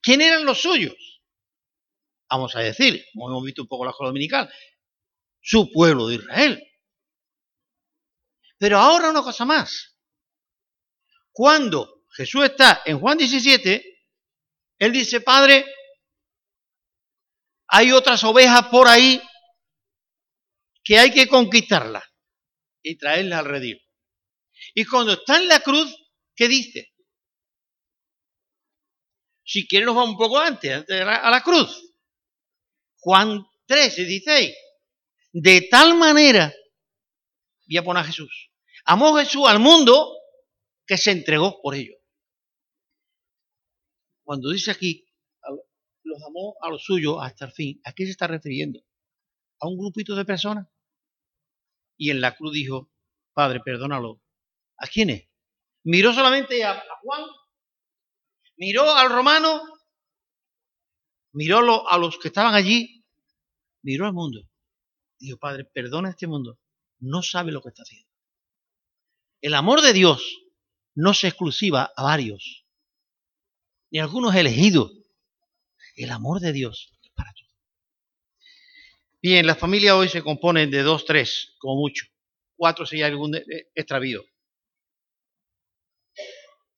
¿Quién 0.00 0.20
eran 0.20 0.44
los 0.44 0.60
suyos? 0.60 0.94
Vamos 2.28 2.54
a 2.56 2.60
decir, 2.60 3.04
como 3.12 3.28
hemos 3.30 3.44
visto 3.44 3.62
un 3.62 3.68
poco 3.68 3.84
la 3.84 3.90
escuela 3.90 4.08
dominical, 4.08 4.52
su 5.40 5.70
pueblo 5.70 6.08
de 6.08 6.16
Israel. 6.16 6.62
Pero 8.58 8.78
ahora 8.78 9.10
una 9.10 9.22
cosa 9.22 9.44
más. 9.44 9.98
Cuando 11.32 12.04
Jesús 12.10 12.44
está 12.44 12.82
en 12.84 13.00
Juan 13.00 13.18
17, 13.18 13.84
él 14.78 14.92
dice, 14.92 15.20
Padre, 15.20 15.64
hay 17.68 17.92
otras 17.92 18.22
ovejas 18.24 18.66
por 18.68 18.86
ahí 18.86 19.20
que 20.84 20.98
hay 20.98 21.12
que 21.12 21.26
conquistarlas 21.28 22.04
y 22.82 22.96
traerlas 22.96 23.40
al 23.40 23.44
redil. 23.46 23.81
Y 24.74 24.84
cuando 24.84 25.12
está 25.12 25.36
en 25.38 25.48
la 25.48 25.60
cruz, 25.60 25.94
¿qué 26.34 26.48
dice? 26.48 26.92
Si 29.44 29.66
quiere 29.66 29.86
nos 29.86 29.94
vamos 29.94 30.12
un 30.12 30.18
poco 30.18 30.38
antes, 30.38 30.72
antes 30.72 31.00
a 31.00 31.30
la 31.30 31.42
cruz. 31.42 31.92
Juan 32.98 33.44
13, 33.66 34.04
16. 34.04 34.54
De 35.32 35.68
tal 35.70 35.96
manera, 35.96 36.54
voy 37.66 37.76
a 37.76 37.84
poner 37.84 38.02
a 38.02 38.06
Jesús. 38.06 38.50
Amó 38.84 39.16
Jesús 39.16 39.44
al 39.46 39.58
mundo 39.58 40.16
que 40.86 40.96
se 40.96 41.10
entregó 41.10 41.60
por 41.60 41.74
ello. 41.74 41.94
Cuando 44.24 44.50
dice 44.50 44.70
aquí, 44.70 45.06
los 46.04 46.22
amó 46.22 46.54
a 46.60 46.70
los 46.70 46.84
suyos 46.84 47.18
hasta 47.20 47.46
el 47.46 47.52
fin. 47.52 47.80
¿A 47.84 47.92
qué 47.92 48.04
se 48.04 48.12
está 48.12 48.26
refiriendo? 48.26 48.80
¿A 49.60 49.68
un 49.68 49.78
grupito 49.78 50.14
de 50.14 50.24
personas? 50.24 50.68
Y 51.96 52.10
en 52.10 52.20
la 52.20 52.34
cruz 52.36 52.52
dijo, 52.52 52.90
Padre, 53.32 53.60
perdónalo. 53.60 54.21
¿A 54.82 54.88
quiénes? 54.88 55.28
Miró 55.84 56.12
solamente 56.12 56.64
a, 56.64 56.82
Juan, 57.02 57.24
miró 58.56 58.92
al 58.92 59.10
romano, 59.10 59.62
miró 61.32 61.88
a 61.88 61.98
los 61.98 62.18
que 62.18 62.28
estaban 62.28 62.54
allí, 62.54 63.04
miró 63.82 64.06
al 64.06 64.12
mundo. 64.12 64.42
Dijo, 65.18 65.38
Padre, 65.38 65.64
perdona 65.64 66.08
a 66.08 66.10
este 66.10 66.26
mundo. 66.26 66.58
No 66.98 67.22
sabe 67.22 67.52
lo 67.52 67.62
que 67.62 67.68
está 67.68 67.82
haciendo. 67.82 68.08
El 69.40 69.54
amor 69.54 69.82
de 69.82 69.92
Dios 69.92 70.40
no 70.94 71.14
se 71.14 71.28
exclusiva 71.28 71.92
a 71.96 72.02
varios, 72.02 72.66
ni 73.90 74.00
a 74.00 74.02
algunos 74.02 74.34
elegidos, 74.34 74.92
el 75.94 76.10
amor 76.10 76.40
de 76.40 76.52
Dios 76.52 76.92
es 77.02 77.10
para 77.10 77.32
todos. 77.34 77.52
Bien, 79.20 79.46
la 79.46 79.54
familia 79.54 79.96
hoy 79.96 80.08
se 80.08 80.22
compone 80.22 80.66
de 80.66 80.82
dos, 80.82 81.04
tres, 81.04 81.54
como 81.58 81.76
mucho. 81.76 82.06
Cuatro 82.56 82.84
si 82.84 82.96
hay 82.96 83.02
algún 83.02 83.36
extravío. 83.74 84.24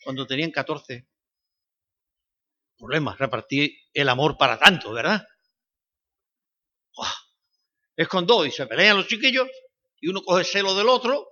Cuando 0.04 0.26
tenían 0.26 0.50
catorce, 0.50 1.08
problemas, 2.76 3.18
repartir 3.18 3.74
el 3.92 4.08
amor 4.08 4.36
para 4.36 4.58
tanto, 4.58 4.92
¿verdad? 4.92 5.26
Es 7.96 8.08
con 8.08 8.26
dos 8.26 8.46
y 8.46 8.50
se 8.50 8.66
pelean 8.66 8.96
los 8.96 9.06
chiquillos 9.06 9.48
y 10.00 10.08
uno 10.08 10.22
coge 10.22 10.44
celo 10.44 10.74
del 10.74 10.88
otro. 10.88 11.28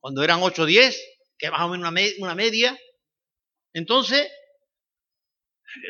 Cuando 0.00 0.22
eran 0.22 0.42
ocho 0.42 0.62
o 0.62 0.66
diez, 0.66 1.02
que 1.36 1.50
más 1.50 1.62
o 1.62 1.68
menos 1.68 1.92
una 2.18 2.34
media. 2.34 2.78
Entonces, 3.72 4.30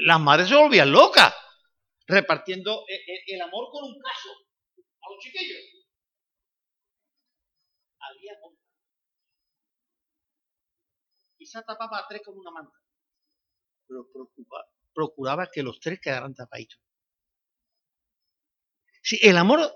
las 0.00 0.20
madres 0.20 0.48
se 0.48 0.56
volvían 0.56 0.90
locas, 0.90 1.34
repartiendo 2.06 2.84
e, 2.88 2.94
e, 2.94 3.34
el, 3.34 3.42
amor 3.42 3.68
con 3.70 3.84
un 3.84 4.00
caso 4.00 4.30
a 4.74 5.10
los 5.10 5.18
chiquillos. 5.20 5.58
Había. 8.00 8.57
Quizá 11.48 11.62
tapaba 11.62 11.98
a 11.98 12.06
tres 12.06 12.20
con 12.22 12.36
una 12.36 12.50
manta, 12.50 12.76
pero 13.86 14.06
procuraba 14.92 15.48
que 15.50 15.62
los 15.62 15.80
tres 15.80 15.98
quedaran 15.98 16.34
tapaditos. 16.34 16.78
Si 19.02 19.18
el 19.26 19.38
amor 19.38 19.72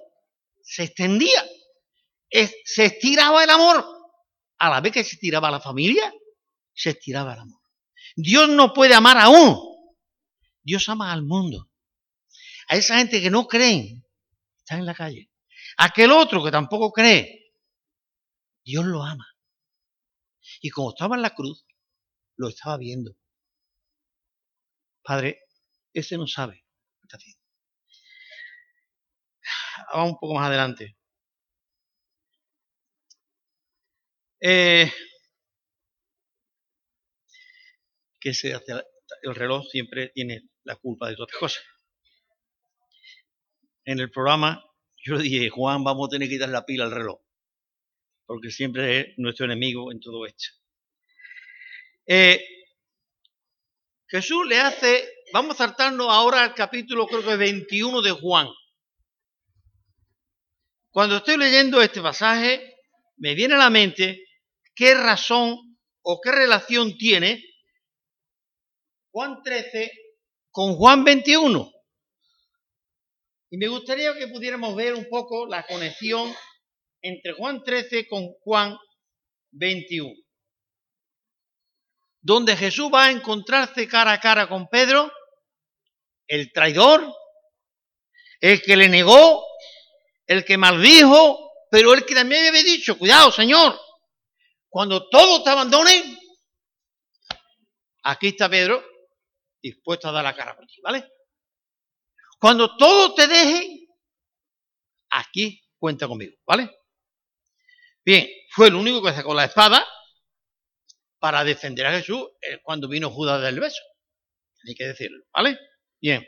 se 0.61 0.83
extendía, 0.83 1.43
se 2.31 2.85
estiraba 2.85 3.43
el 3.43 3.49
amor, 3.49 3.87
a 4.59 4.69
la 4.69 4.83
vez 4.83 4.93
que 4.93 5.03
se 5.03 5.15
estiraba 5.15 5.51
la 5.51 5.61
familia, 5.61 6.13
se 6.75 6.91
estiraba 6.91 7.33
el 7.33 7.41
amor. 7.41 7.63
Dios 8.17 8.51
no 8.51 8.75
puede 8.75 8.95
amar 8.95 9.17
a 9.17 9.31
uno 9.31 9.71
Dios 10.63 10.87
ama 10.91 11.11
al 11.11 11.23
mundo. 11.23 11.71
A 12.69 12.77
esa 12.77 12.99
gente 12.99 13.23
que 13.23 13.31
no 13.31 13.49
creen, 13.49 14.07
está 14.59 14.77
en 14.77 14.85
la 14.85 14.95
calle. 14.95 15.31
Aquel 15.79 16.13
otro 16.13 16.45
que 16.45 16.51
tampoco 16.51 16.93
cree, 16.93 17.55
Dios 18.63 18.85
lo 18.85 19.03
ama. 19.03 19.32
Y 20.63 20.71
como 20.71 20.91
estaba 20.91 21.17
en 21.17 21.23
la 21.23 21.35
cruz, 21.35 21.67
lo 22.37 22.49
estaba 22.49 22.79
viendo. 22.79 23.17
Padre, 25.03 25.41
ese 25.93 26.17
no 26.17 26.27
sabe 26.27 26.65
está 27.03 27.17
haciendo. 27.17 27.41
Vamos 29.93 30.13
un 30.13 30.19
poco 30.19 30.35
más 30.35 30.49
adelante. 30.49 30.97
Eh, 34.41 34.91
¿Qué 38.21 38.35
se 38.35 38.55
hace? 38.55 38.73
El 39.23 39.35
reloj 39.35 39.65
siempre 39.69 40.09
tiene 40.15 40.49
la 40.65 40.77
culpa 40.77 41.09
de 41.09 41.17
todas 41.17 41.33
cosas. 41.39 41.65
En 43.85 43.99
el 44.01 44.11
programa 44.11 44.65
yo 45.05 45.19
dije, 45.19 45.51
Juan, 45.51 45.83
vamos 45.83 46.09
a 46.09 46.11
tener 46.11 46.29
que 46.29 46.39
dar 46.39 46.49
la 46.49 46.65
pila 46.65 46.85
al 46.85 46.93
reloj, 46.93 47.21
porque 48.27 48.51
siempre 48.51 49.01
es 49.01 49.07
nuestro 49.19 49.47
enemigo 49.47 49.93
en 49.93 50.01
todo 50.01 50.27
esto. 50.27 50.49
Eh, 52.07 52.45
Jesús 54.09 54.47
le 54.47 54.61
hace, 54.61 55.09
vamos 55.33 55.55
a 55.55 55.67
saltarnos 55.67 56.07
ahora 56.11 56.45
al 56.45 56.55
capítulo 56.55 57.07
creo 57.07 57.23
que 57.23 57.37
21 57.37 58.03
de 58.03 58.11
Juan. 58.11 58.49
Cuando 60.91 61.17
estoy 61.17 61.39
leyendo 61.39 61.81
este 61.81 62.03
pasaje, 62.03 62.77
me 63.17 63.35
viene 63.35 63.55
a 63.55 63.59
la 63.59 63.71
mente 63.71 64.27
qué 64.75 64.95
razón 64.95 65.79
o 66.03 66.21
qué 66.21 66.33
relación 66.33 66.99
tiene 66.99 67.43
Juan 69.11 69.43
13 69.43 69.91
con 70.51 70.75
Juan 70.75 71.05
21. 71.05 71.73
Y 73.51 73.57
me 73.57 73.69
gustaría 73.69 74.15
que 74.19 74.29
pudiéramos 74.29 74.75
ver 74.77 74.95
un 74.95 75.07
poco 75.09 75.47
la 75.47 75.67
conexión 75.67 76.35
entre 77.03 77.33
Juan 77.33 77.63
13 77.63 78.09
con 78.09 78.33
Juan 78.45 78.77
21. 79.51 80.15
Donde 82.21 82.57
Jesús 82.57 82.91
va 82.93 83.07
a 83.07 83.11
encontrarse 83.11 83.89
cara 83.89 84.13
a 84.13 84.21
cara 84.21 84.49
con 84.49 84.69
Pedro, 84.69 85.13
el 86.29 86.53
traidor, 86.53 87.13
el 88.41 88.63
que 88.63 88.77
le 88.77 88.89
negó, 88.89 89.45
el 90.27 90.45
que 90.45 90.57
maldijo, 90.57 91.51
pero 91.71 91.93
el 91.95 92.07
que 92.07 92.15
también 92.15 92.47
había 92.47 92.63
dicho, 92.63 92.97
cuidado 92.97 93.33
Señor, 93.33 93.79
cuando 94.69 95.09
todos 95.09 95.43
te 95.43 95.51
abandonen, 95.51 96.17
aquí 98.05 98.29
está 98.29 98.49
Pedro, 98.49 98.83
dispuesto 99.61 100.09
a 100.09 100.13
dar 100.13 100.25
la 100.25 100.35
cara 100.35 100.57
por 100.57 100.67
ti, 100.67 100.81
¿vale? 100.81 101.09
Cuando 102.39 102.77
todo 102.77 103.15
te 103.15 103.27
deje, 103.27 103.87
aquí 105.11 105.61
cuenta 105.79 106.09
conmigo, 106.09 106.35
¿vale? 106.47 106.71
Bien, 108.05 108.27
fue 108.51 108.69
el 108.69 108.75
único 108.75 109.03
que 109.03 109.13
sacó 109.13 109.35
la 109.35 109.45
espada 109.45 109.87
para 111.19 111.45
defender 111.45 111.87
a 111.87 111.93
Jesús 111.93 112.21
eh, 112.41 112.59
cuando 112.63 112.89
vino 112.89 113.11
Judas 113.11 113.41
del 113.43 113.61
beso. 113.61 113.81
Hay 114.67 114.75
que 114.75 114.87
decirlo, 114.87 115.25
¿vale? 115.33 115.59
Bien. 116.01 116.27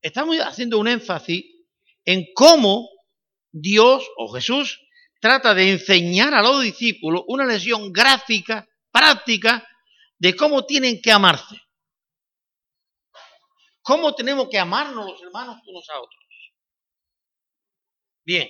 Estamos 0.00 0.38
haciendo 0.38 0.78
un 0.78 0.88
énfasis 0.88 1.44
en 2.04 2.26
cómo 2.34 2.88
Dios 3.52 4.08
o 4.16 4.32
Jesús 4.32 4.80
trata 5.20 5.54
de 5.54 5.72
enseñar 5.72 6.32
a 6.32 6.42
los 6.42 6.62
discípulos 6.62 7.24
una 7.26 7.44
lección 7.44 7.92
gráfica, 7.92 8.66
práctica, 8.90 9.66
de 10.18 10.34
cómo 10.34 10.64
tienen 10.64 11.00
que 11.02 11.12
amarse. 11.12 11.56
Cómo 13.86 14.16
tenemos 14.16 14.48
que 14.50 14.58
amarnos 14.58 15.06
los 15.12 15.22
hermanos 15.22 15.58
unos 15.64 15.88
a 15.90 16.00
otros. 16.00 16.24
Bien, 18.24 18.48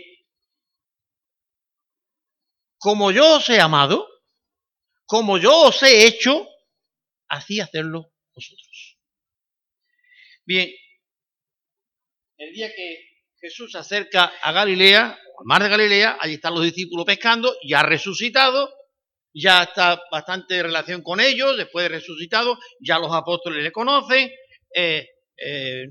como 2.79 3.11
yo 3.11 3.37
os 3.37 3.49
he 3.51 3.61
amado, 3.61 4.09
como 5.05 5.37
yo 5.37 5.67
os 5.67 5.83
he 5.83 6.07
hecho, 6.07 6.49
así 7.29 7.61
hacerlo 7.61 8.15
vosotros. 8.35 8.99
Bien, 10.47 10.71
el 12.39 12.53
día 12.55 12.75
que 12.75 13.07
Jesús 13.39 13.73
se 13.73 13.79
acerca 13.79 14.33
a 14.41 14.53
Galilea, 14.53 15.05
al 15.05 15.45
mar 15.45 15.63
de 15.63 15.69
Galilea, 15.69 16.17
allí 16.19 16.35
están 16.35 16.55
los 16.55 16.65
discípulos 16.65 17.05
pescando, 17.05 17.55
ya 17.63 17.83
resucitado, 17.83 18.73
ya 19.35 19.65
está 19.65 20.03
bastante 20.11 20.63
relación 20.63 21.03
con 21.03 21.21
ellos, 21.21 21.59
después 21.59 21.83
de 21.83 21.97
resucitado, 21.97 22.59
ya 22.81 22.99
los 22.99 23.13
apóstoles 23.13 23.63
le 23.63 23.71
conocen. 23.71 24.31
Eh, 24.75 25.07
eh, 25.37 25.87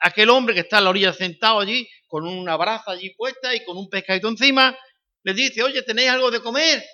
aquel 0.00 0.30
hombre 0.30 0.54
que 0.54 0.60
está 0.60 0.78
a 0.78 0.80
la 0.80 0.90
orilla 0.90 1.12
sentado 1.12 1.60
allí, 1.60 1.88
con 2.06 2.26
una 2.26 2.56
braza 2.56 2.92
allí 2.92 3.14
puesta 3.14 3.54
y 3.54 3.64
con 3.64 3.76
un 3.76 3.88
pescadito 3.88 4.28
encima, 4.28 4.76
les 5.22 5.34
dice, 5.34 5.62
oye, 5.62 5.82
¿tenéis 5.82 6.10
algo 6.10 6.30
de 6.30 6.40
comer? 6.40 6.84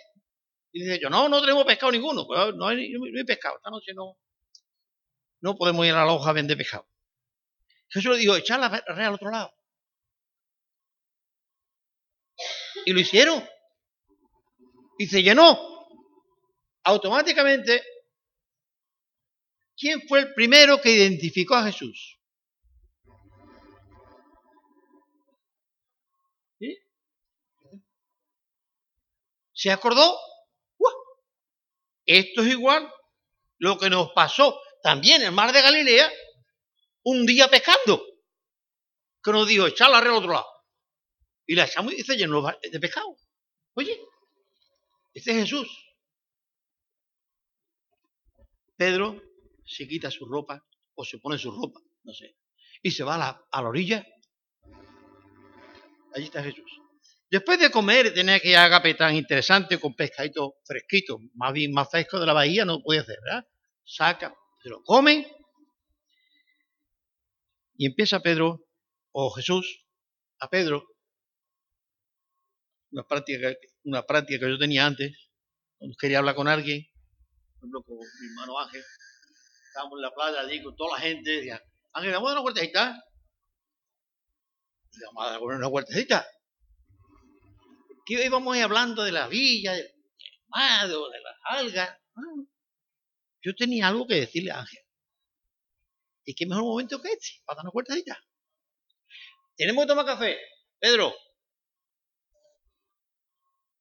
Y 0.73 0.85
dice 0.85 1.01
yo, 1.03 1.11
no, 1.11 1.29
no 1.29 1.41
tenemos 1.41 1.65
pescado 1.65 1.93
ninguno, 1.93 2.27
pues 2.27 2.55
no 2.55 2.69
hay, 2.69 2.95
pescado, 3.27 3.57
esta 3.57 3.71
noche 3.71 3.93
no, 3.95 4.17
no 5.41 5.57
podemos 5.57 5.85
ir 5.85 5.93
a 5.93 6.05
la 6.05 6.13
hoja 6.13 6.31
a 6.31 6.35
vender 6.35 6.57
pescado. 6.57 6.87
Jesús 7.89 8.13
le 8.13 8.19
dijo, 8.19 8.37
echad 8.37 8.61
la 8.61 8.69
red 8.69 9.05
al 9.05 9.15
otro 9.15 9.31
lado. 9.31 9.53
Y 12.87 12.93
lo 12.93 13.01
hicieron. 13.01 13.45
Y 14.99 15.07
se 15.07 15.23
llenó. 15.23 15.59
Automáticamente, 16.85 17.83
¿quién 19.81 20.07
fue 20.07 20.21
el 20.21 20.35
primero 20.35 20.81
que 20.81 20.91
identificó 20.91 21.55
a 21.55 21.65
Jesús? 21.65 22.21
¿Sí? 26.59 26.79
¿Se 29.55 29.71
acordó? 29.71 30.17
Esto 32.05 32.43
es 32.43 32.49
igual 32.49 32.93
lo 33.59 33.79
que 33.79 33.89
nos 33.89 34.11
pasó 34.13 34.61
también 34.83 35.21
en 35.21 35.29
el 35.29 35.33
mar 35.33 35.53
de 35.53 35.63
Galilea 35.63 36.13
un 37.05 37.25
día 37.25 37.49
pescando. 37.49 38.05
Que 39.23 39.31
nos 39.31 39.47
dijo, 39.47 39.67
echar 39.67 39.91
la 39.91 40.01
red 40.01 40.11
al 40.11 40.17
otro 40.17 40.33
lado. 40.33 40.47
Y 41.47 41.55
la 41.55 41.67
echamos 41.67 41.93
y 41.93 42.03
se 42.03 42.17
llenó 42.17 42.43
de 42.43 42.81
pescado. 42.81 43.17
Oye, 43.75 44.01
este 45.15 45.31
es 45.31 45.37
Jesús. 45.37 45.69
Pedro 48.77 49.30
se 49.71 49.87
quita 49.87 50.11
su 50.11 50.27
ropa 50.27 50.67
o 50.95 51.05
se 51.05 51.19
pone 51.19 51.39
su 51.39 51.51
ropa, 51.53 51.81
no 52.03 52.13
sé, 52.13 52.37
y 52.83 52.91
se 52.91 53.05
va 53.05 53.15
a 53.15 53.19
la, 53.19 53.47
a 53.51 53.63
la 53.63 53.69
orilla. 53.69 54.05
Allí 56.13 56.25
está 56.25 56.43
Jesús. 56.43 56.71
Después 57.31 57.61
de 57.61 57.71
comer, 57.71 58.13
tenía 58.13 58.41
que 58.41 58.51
ir 58.51 58.57
a 58.57 58.65
agape 58.65 58.95
tan 58.95 59.15
interesante 59.15 59.79
con 59.79 59.95
pescadito 59.95 60.57
fresquito, 60.65 61.21
más 61.35 61.55
más 61.71 61.89
fresco 61.89 62.19
de 62.19 62.27
la 62.27 62.33
bahía, 62.33 62.65
no 62.65 62.83
puede 62.83 63.01
hacer, 63.01 63.19
¿verdad? 63.25 63.47
Saca, 63.85 64.35
se 64.61 64.69
lo 64.69 64.83
come 64.83 65.33
y 67.77 67.87
empieza 67.87 68.21
Pedro, 68.21 68.67
o 69.13 69.31
Jesús, 69.31 69.87
a 70.41 70.51
Pedro, 70.51 70.85
una 72.91 73.05
práctica, 73.05 73.55
una 73.85 74.03
práctica 74.03 74.45
que 74.45 74.51
yo 74.51 74.59
tenía 74.59 74.85
antes, 74.85 75.31
cuando 75.79 75.97
quería 75.99 76.19
hablar 76.19 76.35
con 76.35 76.49
alguien, 76.49 76.85
por 77.53 77.59
ejemplo, 77.61 77.83
con 77.85 77.97
mi 77.97 78.27
hermano 78.29 78.59
Ángel, 78.59 78.83
estábamos 79.81 79.99
en 79.99 80.03
la 80.03 80.15
playa 80.15 80.41
allí 80.41 80.63
con 80.63 80.77
toda 80.77 80.97
la 80.97 81.03
gente, 81.03 81.31
decía, 81.31 81.63
Ángel, 81.93 82.13
vamos 82.13 82.29
a 82.29 82.35
dar 82.35 82.43
una 82.43 82.43
vueltecita. 82.43 83.05
Vamos 85.07 85.25
a 85.25 85.31
dar 85.31 85.43
una 85.43 85.69
vueltecita. 85.69 86.27
Que 88.05 88.25
íbamos 88.25 88.55
ahí 88.55 88.61
hablando 88.61 89.03
de 89.03 89.13
la 89.13 89.29
villa, 89.29 89.73
del 89.73 89.91
mar, 90.49 90.89
de 90.89 90.95
las 90.95 91.37
algas. 91.45 91.99
Yo 93.43 93.55
tenía 93.55 93.89
algo 93.89 94.07
que 94.07 94.17
decirle 94.17 94.51
a 94.51 94.61
Ángel. 94.61 94.83
¿Y 96.25 96.35
qué 96.35 96.47
mejor 96.47 96.65
momento 96.65 97.01
que 97.01 97.13
este? 97.13 97.41
Para 97.47 97.59
darnos 97.59 97.73
vueltecita. 97.73 98.19
Tenemos 99.57 99.85
que 99.85 99.89
tomar 99.89 100.05
café. 100.05 100.39
Pedro. 100.79 101.15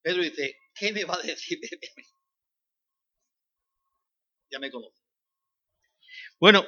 Pedro 0.01 0.23
dice, 0.23 0.55
¿qué 0.75 0.93
me 0.93 1.03
va 1.03 1.15
a 1.15 1.21
decir 1.21 1.59
Ya 4.49 4.59
me 4.59 4.71
conoce. 4.71 4.98
Bueno, 6.39 6.65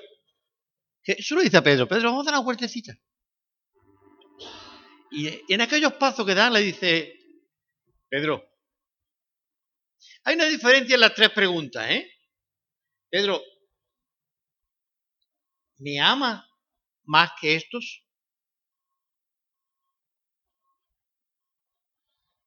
Jesús 1.04 1.38
le 1.38 1.46
dice 1.46 1.58
a 1.58 1.64
Pedro, 1.64 1.88
Pedro, 1.88 2.10
vamos 2.10 2.28
a 2.28 2.32
dar 2.32 2.40
una 2.40 2.46
vueltecita. 2.46 2.94
Y 5.12 5.54
en 5.54 5.62
aquellos 5.62 5.94
pasos 5.94 6.26
que 6.26 6.36
da 6.36 6.50
le 6.50 6.60
dice, 6.60 7.18
Pedro, 8.10 8.44
hay 10.24 10.36
una 10.36 10.46
diferencia 10.46 10.96
en 10.96 11.02
las 11.02 11.14
tres 11.14 11.30
preguntas, 11.32 11.90
¿eh? 11.90 12.12
Pedro, 13.10 13.42
¿me 15.78 16.00
ama 16.00 16.48
más 17.04 17.32
que 17.40 17.56
estos? 17.56 18.06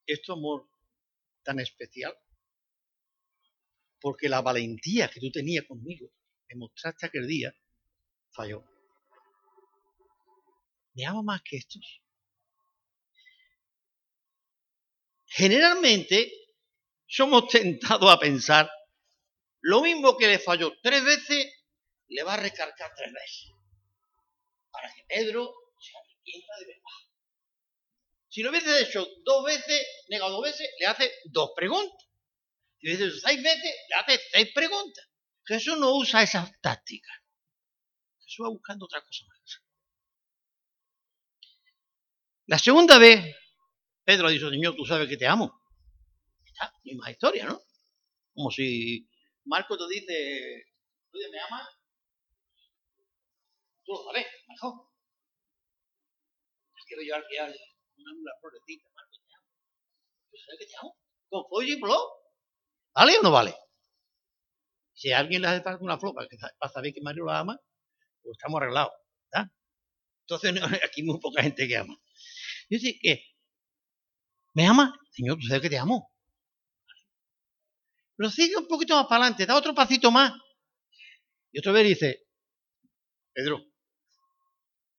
¿Es 0.06 0.28
amor 0.28 0.68
tan 1.42 1.58
especial? 1.60 2.14
Porque 4.00 4.28
la 4.28 4.42
valentía 4.42 5.08
que 5.08 5.20
tú 5.20 5.30
tenías 5.30 5.64
conmigo, 5.66 6.10
me 6.48 6.56
mostraste 6.56 7.06
aquel 7.06 7.26
día, 7.26 7.54
falló. 8.30 8.64
¿Me 10.94 11.06
ama 11.06 11.22
más 11.22 11.42
que 11.42 11.56
estos? 11.56 12.00
Generalmente 15.26 16.32
somos 17.06 17.48
tentados 17.48 18.10
a 18.10 18.18
pensar 18.18 18.70
lo 19.60 19.80
mismo 19.80 20.16
que 20.16 20.28
le 20.28 20.38
falló 20.38 20.72
tres 20.82 21.02
veces, 21.02 21.52
le 22.08 22.22
va 22.22 22.34
a 22.34 22.36
recargar 22.36 22.92
tres 22.94 23.12
veces. 23.12 23.50
Para 24.70 24.92
que 24.92 25.02
Pedro 25.08 25.54
se 25.80 25.96
arrepienta 25.96 26.52
de 26.60 26.66
verdad. 26.66 27.04
Si 28.28 28.42
lo 28.42 28.50
hubiese 28.50 28.82
hecho 28.82 29.08
dos 29.24 29.44
veces, 29.44 29.86
negado 30.08 30.32
dos 30.32 30.44
veces, 30.44 30.68
le 30.78 30.86
hace 30.86 31.10
dos 31.24 31.52
preguntas. 31.56 32.06
Si 32.78 32.86
lo 32.86 32.94
hubiese 32.94 33.06
hecho 33.06 33.26
seis 33.26 33.42
veces, 33.42 33.74
le 33.88 33.94
hace 33.96 34.20
seis 34.32 34.52
preguntas. 34.54 35.08
Jesús 35.46 35.78
no 35.78 35.94
usa 35.96 36.22
esas 36.22 36.58
tácticas. 36.60 37.16
Jesús 38.24 38.46
va 38.46 38.50
buscando 38.50 38.86
otra 38.86 39.02
cosa 39.02 39.24
más. 39.26 39.62
La 42.46 42.58
segunda 42.58 42.98
vez, 42.98 43.36
Pedro 44.04 44.28
dijo, 44.28 44.50
Señor, 44.50 44.74
tú 44.76 44.84
sabes 44.84 45.08
que 45.08 45.16
te 45.16 45.26
amo. 45.26 45.60
Está, 46.44 46.72
misma 46.82 47.10
historia, 47.10 47.46
¿no? 47.46 47.60
Como 48.34 48.50
si 48.50 49.08
Marco 49.44 49.76
te 49.76 49.84
dice, 49.88 50.66
oye, 51.12 51.30
¿me 51.30 51.40
amas? 51.40 51.68
Tú 53.84 53.92
lo 53.92 54.04
sabes, 54.04 54.26
mejor. 54.48 54.88
Quiero 56.86 57.02
llevar 57.02 57.26
que 57.28 57.40
haya 57.40 57.54
una, 57.96 58.32
florecita, 58.40 58.88
Marco, 58.94 59.16
te 59.26 59.34
amo. 59.34 59.46
¿Tú 60.30 60.36
sabes 60.36 60.58
que 60.60 60.66
te 60.66 60.76
amo? 60.76 60.96
Con 61.28 61.48
pollo 61.48 61.74
y 61.74 61.80
flor. 61.80 62.08
¿Vale 62.94 63.18
o 63.18 63.22
no 63.22 63.30
vale? 63.30 63.63
Si 64.94 65.12
alguien 65.12 65.42
le 65.42 65.48
hace 65.48 65.62
falta 65.62 65.84
una 65.84 65.98
flor 65.98 66.14
para, 66.14 66.72
saber 66.72 66.92
que 66.92 67.00
Mario 67.02 67.26
la 67.26 67.40
ama, 67.40 67.60
pues 68.22 68.36
estamos 68.36 68.60
arreglados. 68.60 68.92
¿verdad? 69.32 69.50
Entonces 70.20 70.54
aquí 70.84 71.02
muy 71.02 71.18
poca 71.20 71.42
gente 71.42 71.68
que 71.68 71.76
ama. 71.76 71.96
Sé 72.70 72.98
que, 73.00 73.22
¿me 74.54 74.66
ama? 74.66 74.94
Señor, 75.10 75.38
tú 75.38 75.46
sabes 75.46 75.62
que 75.62 75.70
te 75.70 75.78
amo. 75.78 76.10
Pero 78.16 78.30
sigue 78.30 78.56
un 78.56 78.68
poquito 78.68 78.94
más 78.94 79.06
para 79.06 79.24
adelante, 79.24 79.46
da 79.46 79.56
otro 79.56 79.74
pasito 79.74 80.10
más. 80.10 80.32
Y 81.52 81.58
otra 81.58 81.72
vez 81.72 81.86
dice, 81.86 82.26
Pedro, 83.32 83.60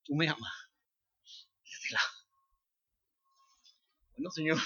tú 0.04 0.16
me 0.16 0.28
amas. 0.28 0.54
Este 1.64 1.96
bueno, 4.16 4.32
Señor, 4.32 4.58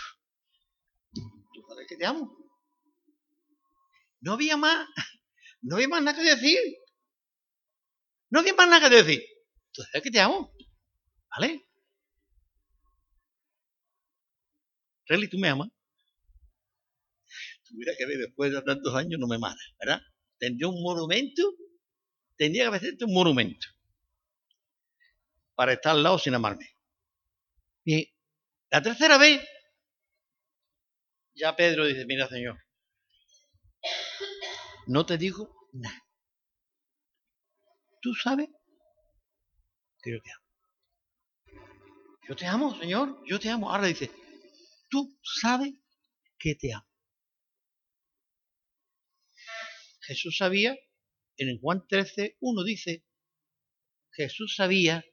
tú 1.14 1.66
sabes 1.68 1.88
que 1.88 1.98
te 1.98 2.06
amo. 2.06 2.36
No 4.22 4.34
había 4.34 4.58
más, 4.58 4.88
no 5.62 5.76
había 5.76 5.88
más 5.88 6.04
nada 6.04 6.18
que 6.18 6.30
decir. 6.30 6.60
No 8.30 8.40
había 8.40 8.54
más 8.54 8.70
nada 8.70 8.90
que 8.90 8.96
decir. 8.96 9.24
Sabes 9.72 10.04
que 10.04 10.12
te 10.12 10.20
amo. 10.20 10.54
¿Vale? 11.32 11.66
Relly, 15.08 15.28
tú 15.28 15.38
me 15.38 15.50
amas. 15.50 15.70
Tuviera 17.64 17.94
que 17.98 18.06
ver 18.06 18.18
después 18.18 18.52
de 18.52 18.62
tantos 18.62 18.96
años 18.96 19.20
no 19.20 19.28
me 19.28 19.38
mata, 19.38 19.62
¿verdad? 19.80 20.02
Tendría 20.40 20.68
un 20.68 20.82
monumento, 20.82 21.44
tendría 22.36 22.70
que 22.70 22.78
hacerte 22.78 23.06
un 23.06 23.14
monumento 23.14 23.68
para 25.56 25.74
estar 25.74 25.96
al 25.96 26.02
lado 26.02 26.18
sin 26.18 26.34
amarme. 26.34 26.66
Y 27.86 28.12
la 28.72 28.82
tercera 28.82 29.18
vez, 29.18 29.46
ya 31.36 31.56
Pedro 31.56 31.86
dice, 31.86 32.06
mira 32.06 32.28
Señor, 32.28 32.58
no 34.90 35.06
te 35.06 35.18
digo 35.20 35.70
nada. 35.72 36.04
¿Tú 38.02 38.16
sabes 38.16 38.50
que 40.02 40.12
yo 40.12 40.22
te 40.22 40.32
amo. 40.32 40.46
Yo 42.28 42.36
te 42.36 42.46
amo, 42.46 42.80
Señor, 42.80 43.22
yo 43.28 43.40
te 43.40 43.50
amo. 43.50 43.70
Ahora 43.70 43.88
dice, 43.88 44.10
tú 44.90 45.16
sabes 45.22 45.74
que 46.40 46.56
te 46.56 46.74
amo. 46.74 46.88
Jesús 50.02 50.38
sabía, 50.38 50.76
en 51.38 51.60
Juan 51.60 51.86
13, 51.88 52.38
uno 52.40 52.64
dice, 52.64 53.06
Jesús 54.12 54.56
sabía 54.56 55.06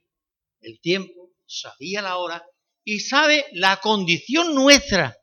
el 0.61 0.79
tiempo, 0.81 1.35
sabía 1.45 2.01
la 2.01 2.17
hora 2.17 2.43
y 2.83 3.01
sabe 3.01 3.45
la 3.51 3.79
condición 3.79 4.55
nuestra. 4.55 5.15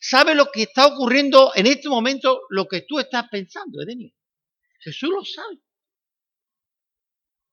Sabe 0.00 0.34
lo 0.34 0.50
que 0.50 0.62
está 0.62 0.86
ocurriendo 0.86 1.52
en 1.54 1.66
este 1.66 1.88
momento, 1.88 2.42
lo 2.50 2.66
que 2.66 2.82
tú 2.82 2.98
estás 2.98 3.28
pensando, 3.30 3.82
Edenio. 3.82 4.14
Jesús 4.80 5.10
lo 5.10 5.24
sabe. 5.24 5.58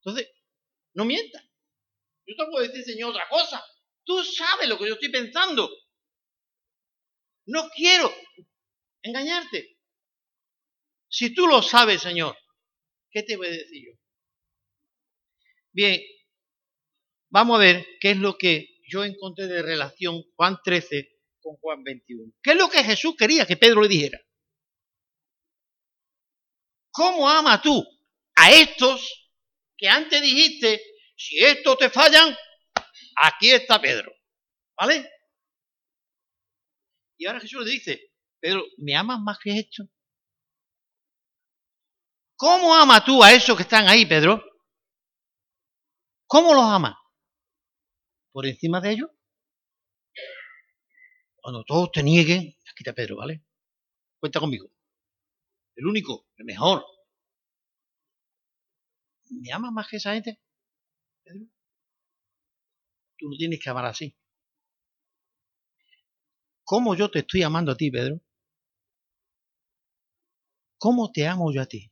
Entonces, 0.03 0.31
no 0.93 1.05
mientas. 1.05 1.43
Yo 2.25 2.35
te 2.35 2.45
puedo 2.51 2.67
decir, 2.67 2.83
Señor, 2.83 3.11
otra 3.11 3.27
cosa. 3.29 3.63
Tú 4.03 4.23
sabes 4.23 4.67
lo 4.67 4.77
que 4.77 4.87
yo 4.87 4.93
estoy 4.95 5.09
pensando. 5.09 5.69
No 7.45 7.69
quiero 7.69 8.13
engañarte. 9.01 9.77
Si 11.07 11.33
tú 11.33 11.47
lo 11.47 11.61
sabes, 11.61 12.01
Señor, 12.01 12.37
¿qué 13.11 13.23
te 13.23 13.35
voy 13.35 13.47
a 13.47 13.51
decir 13.51 13.85
yo? 13.85 13.99
Bien, 15.73 16.01
vamos 17.29 17.57
a 17.57 17.59
ver 17.59 17.87
qué 17.99 18.11
es 18.11 18.17
lo 18.17 18.37
que 18.37 18.79
yo 18.87 19.03
encontré 19.03 19.47
de 19.47 19.61
relación 19.61 20.23
Juan 20.35 20.59
13 20.63 21.10
con 21.41 21.57
Juan 21.57 21.83
21. 21.83 22.33
¿Qué 22.41 22.51
es 22.51 22.57
lo 22.57 22.69
que 22.69 22.83
Jesús 22.83 23.15
quería 23.17 23.45
que 23.45 23.57
Pedro 23.57 23.81
le 23.81 23.87
dijera? 23.87 24.19
¿Cómo 26.91 27.27
ama 27.27 27.61
tú 27.61 27.83
a 28.35 28.51
estos 28.51 29.29
que 29.77 29.87
antes 29.87 30.21
dijiste, 30.21 30.81
si 31.15 31.43
estos 31.43 31.77
te 31.77 31.89
fallan, 31.89 32.35
aquí 33.21 33.51
está 33.51 33.81
Pedro? 33.81 34.11
¿Vale? 34.77 35.09
Y 37.17 37.25
ahora 37.25 37.39
Jesús 37.39 37.65
le 37.65 37.71
dice, 37.71 38.11
Pedro, 38.39 38.63
¿me 38.77 38.95
amas 38.95 39.19
más 39.19 39.37
que 39.39 39.57
esto? 39.59 39.83
¿Cómo 42.35 42.73
amas 42.75 43.05
tú 43.05 43.23
a 43.23 43.31
esos 43.31 43.55
que 43.55 43.63
están 43.63 43.87
ahí, 43.87 44.05
Pedro? 44.05 44.43
¿Cómo 46.25 46.53
los 46.53 46.63
amas? 46.63 46.95
¿Por 48.31 48.47
encima 48.47 48.81
de 48.81 48.91
ellos? 48.93 49.09
Cuando 51.41 51.63
todos 51.63 51.91
te 51.91 52.03
nieguen, 52.03 52.39
aquí 52.39 52.83
está 52.83 52.93
Pedro, 52.93 53.17
¿vale? 53.17 53.43
Cuenta 54.19 54.39
conmigo. 54.39 54.71
El 55.75 55.87
único, 55.87 56.27
el 56.37 56.45
mejor. 56.45 56.85
¿Me 59.29 59.51
amas 59.51 59.71
más 59.71 59.87
que 59.87 59.97
esa 59.97 60.13
gente? 60.13 60.39
Pedro. 61.23 61.47
Tú 63.17 63.29
no 63.29 63.37
tienes 63.37 63.59
que 63.59 63.69
amar 63.69 63.85
así. 63.85 64.15
¿Cómo 66.63 66.95
yo 66.95 67.09
te 67.09 67.19
estoy 67.19 67.43
amando 67.43 67.71
a 67.71 67.77
ti, 67.77 67.89
Pedro? 67.89 68.21
¿Cómo 70.77 71.11
te 71.11 71.27
amo 71.27 71.51
yo 71.51 71.61
a 71.61 71.65
ti? 71.65 71.91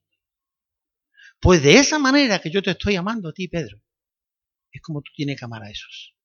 Pues 1.40 1.64
de 1.64 1.74
esa 1.76 2.00
manera 2.00 2.40
que 2.40 2.52
yo 2.52 2.62
te 2.62 2.72
estoy 2.72 2.96
amando 2.96 3.30
a 3.30 3.34
ti, 3.34 3.48
Pedro, 3.48 3.82
es 4.72 4.82
como 4.82 5.02
tú 5.02 5.12
tienes 5.16 5.40
que 5.40 5.46
amar 5.46 5.64
a 5.64 5.70
esos. 5.70 6.16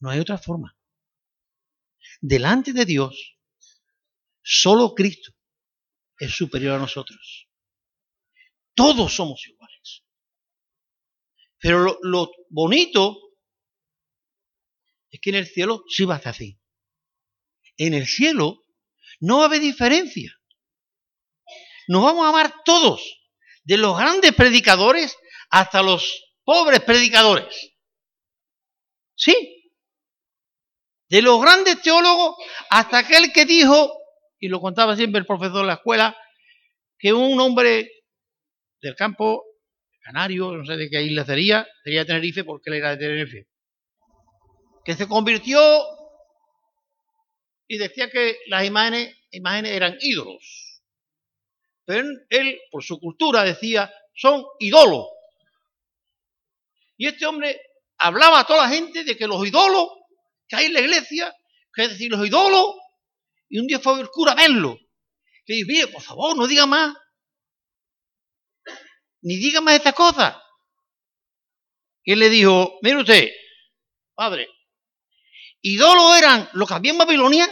No 0.00 0.10
hay 0.10 0.20
otra 0.20 0.38
forma. 0.38 0.76
Delante 2.24 2.72
de 2.72 2.84
Dios, 2.84 3.36
solo 4.42 4.94
Cristo 4.94 5.32
es 6.20 6.30
superior 6.30 6.76
a 6.76 6.78
nosotros. 6.78 7.48
Todos 8.74 9.12
somos 9.12 9.44
iguales. 9.48 10.04
Pero 11.58 11.98
lo, 12.00 12.30
bonito 12.48 13.18
es 15.10 15.20
que 15.20 15.30
en 15.30 15.36
el 15.36 15.48
cielo 15.48 15.82
sí 15.88 16.04
va 16.04 16.14
a 16.14 16.18
ser 16.20 16.28
así. 16.28 16.60
En 17.76 17.92
el 17.92 18.06
cielo 18.06 18.66
no 19.18 19.38
va 19.38 19.42
a 19.42 19.46
haber 19.46 19.60
diferencia. 19.60 20.32
Nos 21.88 22.04
vamos 22.04 22.24
a 22.24 22.28
amar 22.28 22.62
todos, 22.64 23.02
de 23.64 23.78
los 23.78 23.98
grandes 23.98 24.32
predicadores 24.32 25.16
hasta 25.50 25.82
los 25.82 26.36
pobres 26.44 26.80
predicadores. 26.82 27.72
Sí. 29.16 29.61
De 31.12 31.20
los 31.20 31.42
grandes 31.42 31.82
teólogos 31.82 32.36
hasta 32.70 33.00
aquel 33.00 33.34
que 33.34 33.44
dijo, 33.44 33.92
y 34.40 34.48
lo 34.48 34.62
contaba 34.62 34.96
siempre 34.96 35.18
el 35.18 35.26
profesor 35.26 35.60
de 35.60 35.66
la 35.66 35.74
escuela, 35.74 36.16
que 36.98 37.12
un 37.12 37.38
hombre 37.38 37.90
del 38.80 38.96
campo, 38.96 39.44
canario, 40.00 40.52
no 40.52 40.64
sé 40.64 40.78
de 40.78 40.88
qué 40.88 41.02
isla 41.02 41.26
sería, 41.26 41.68
sería 41.84 42.06
Tenerife 42.06 42.44
porque 42.44 42.70
él 42.70 42.76
era 42.76 42.92
de 42.92 42.96
Tenerife, 42.96 43.46
que 44.86 44.94
se 44.94 45.06
convirtió 45.06 45.60
y 47.68 47.76
decía 47.76 48.08
que 48.08 48.38
las 48.46 48.64
imágenes, 48.64 49.14
imágenes 49.32 49.72
eran 49.72 49.98
ídolos. 50.00 50.80
Pero 51.84 52.08
él, 52.30 52.58
por 52.70 52.82
su 52.82 52.98
cultura, 52.98 53.44
decía, 53.44 53.92
son 54.14 54.42
ídolos. 54.60 55.08
Y 56.96 57.06
este 57.06 57.26
hombre 57.26 57.60
hablaba 57.98 58.40
a 58.40 58.46
toda 58.46 58.62
la 58.62 58.74
gente 58.74 59.04
de 59.04 59.14
que 59.14 59.26
los 59.26 59.46
ídolos 59.46 59.88
que 60.52 60.56
hay 60.56 60.66
en 60.66 60.74
la 60.74 60.80
iglesia, 60.80 61.34
que 61.72 61.84
es 61.84 61.88
decir, 61.88 62.10
los 62.10 62.26
ídolos, 62.26 62.74
y 63.48 63.58
un 63.58 63.66
día 63.66 63.80
fue 63.80 63.98
el 63.98 64.10
cura 64.10 64.32
a 64.32 64.34
verlo. 64.34 64.78
Que 65.46 65.54
dice, 65.54 65.66
mire, 65.66 65.86
por 65.88 66.02
favor, 66.02 66.36
no 66.36 66.46
diga 66.46 66.66
más. 66.66 66.94
Ni 69.22 69.36
diga 69.36 69.62
más 69.62 69.76
estas 69.76 69.94
cosas. 69.94 70.36
Y 72.04 72.12
él 72.12 72.18
le 72.18 72.28
dijo, 72.28 72.78
mire 72.82 72.98
usted, 72.98 73.30
padre, 74.14 74.46
ídolos 75.62 76.18
eran 76.18 76.50
los 76.52 76.68
que 76.68 76.74
había 76.74 76.92
en 76.92 76.98
Babilonia, 76.98 77.48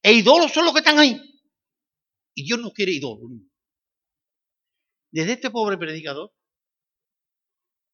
e 0.00 0.14
ídolos 0.14 0.50
son 0.50 0.64
los 0.64 0.72
que 0.72 0.78
están 0.78 0.98
ahí. 0.98 1.20
Y 2.34 2.44
Dios 2.44 2.58
no 2.58 2.72
quiere 2.72 2.92
ídolos. 2.92 3.32
Desde 5.10 5.32
este 5.32 5.50
pobre 5.50 5.76
predicador, 5.76 6.32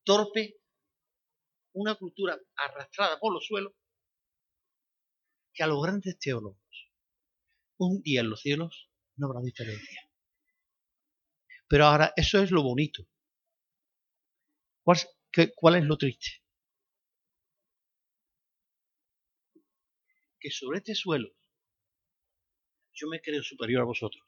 torpe, 0.05 0.61
una 1.72 1.97
cultura 1.97 2.39
arrastrada 2.55 3.18
por 3.18 3.33
los 3.33 3.45
suelos, 3.45 3.72
que 5.53 5.63
a 5.63 5.67
los 5.67 5.83
grandes 5.83 6.19
teólogos, 6.19 6.91
un 7.79 8.03
día 8.03 8.21
en 8.21 8.31
los 8.31 8.41
cielos 8.41 8.91
no 9.17 9.27
habrá 9.27 9.41
diferencia. 9.41 10.09
Pero 11.69 11.87
ahora, 11.87 12.13
eso 12.17 12.43
es 12.43 12.51
lo 12.51 12.63
bonito. 12.63 13.07
¿Cuál, 14.83 14.99
qué, 15.31 15.53
cuál 15.55 15.77
es 15.77 15.85
lo 15.85 15.97
triste? 15.97 16.43
Que 20.41 20.51
sobre 20.51 20.79
este 20.79 20.95
suelo 20.95 21.31
yo 23.01 23.09
me 23.09 23.21
creo 23.21 23.43
superior 23.43 23.83
a 23.83 23.85
vosotros. 23.85 24.23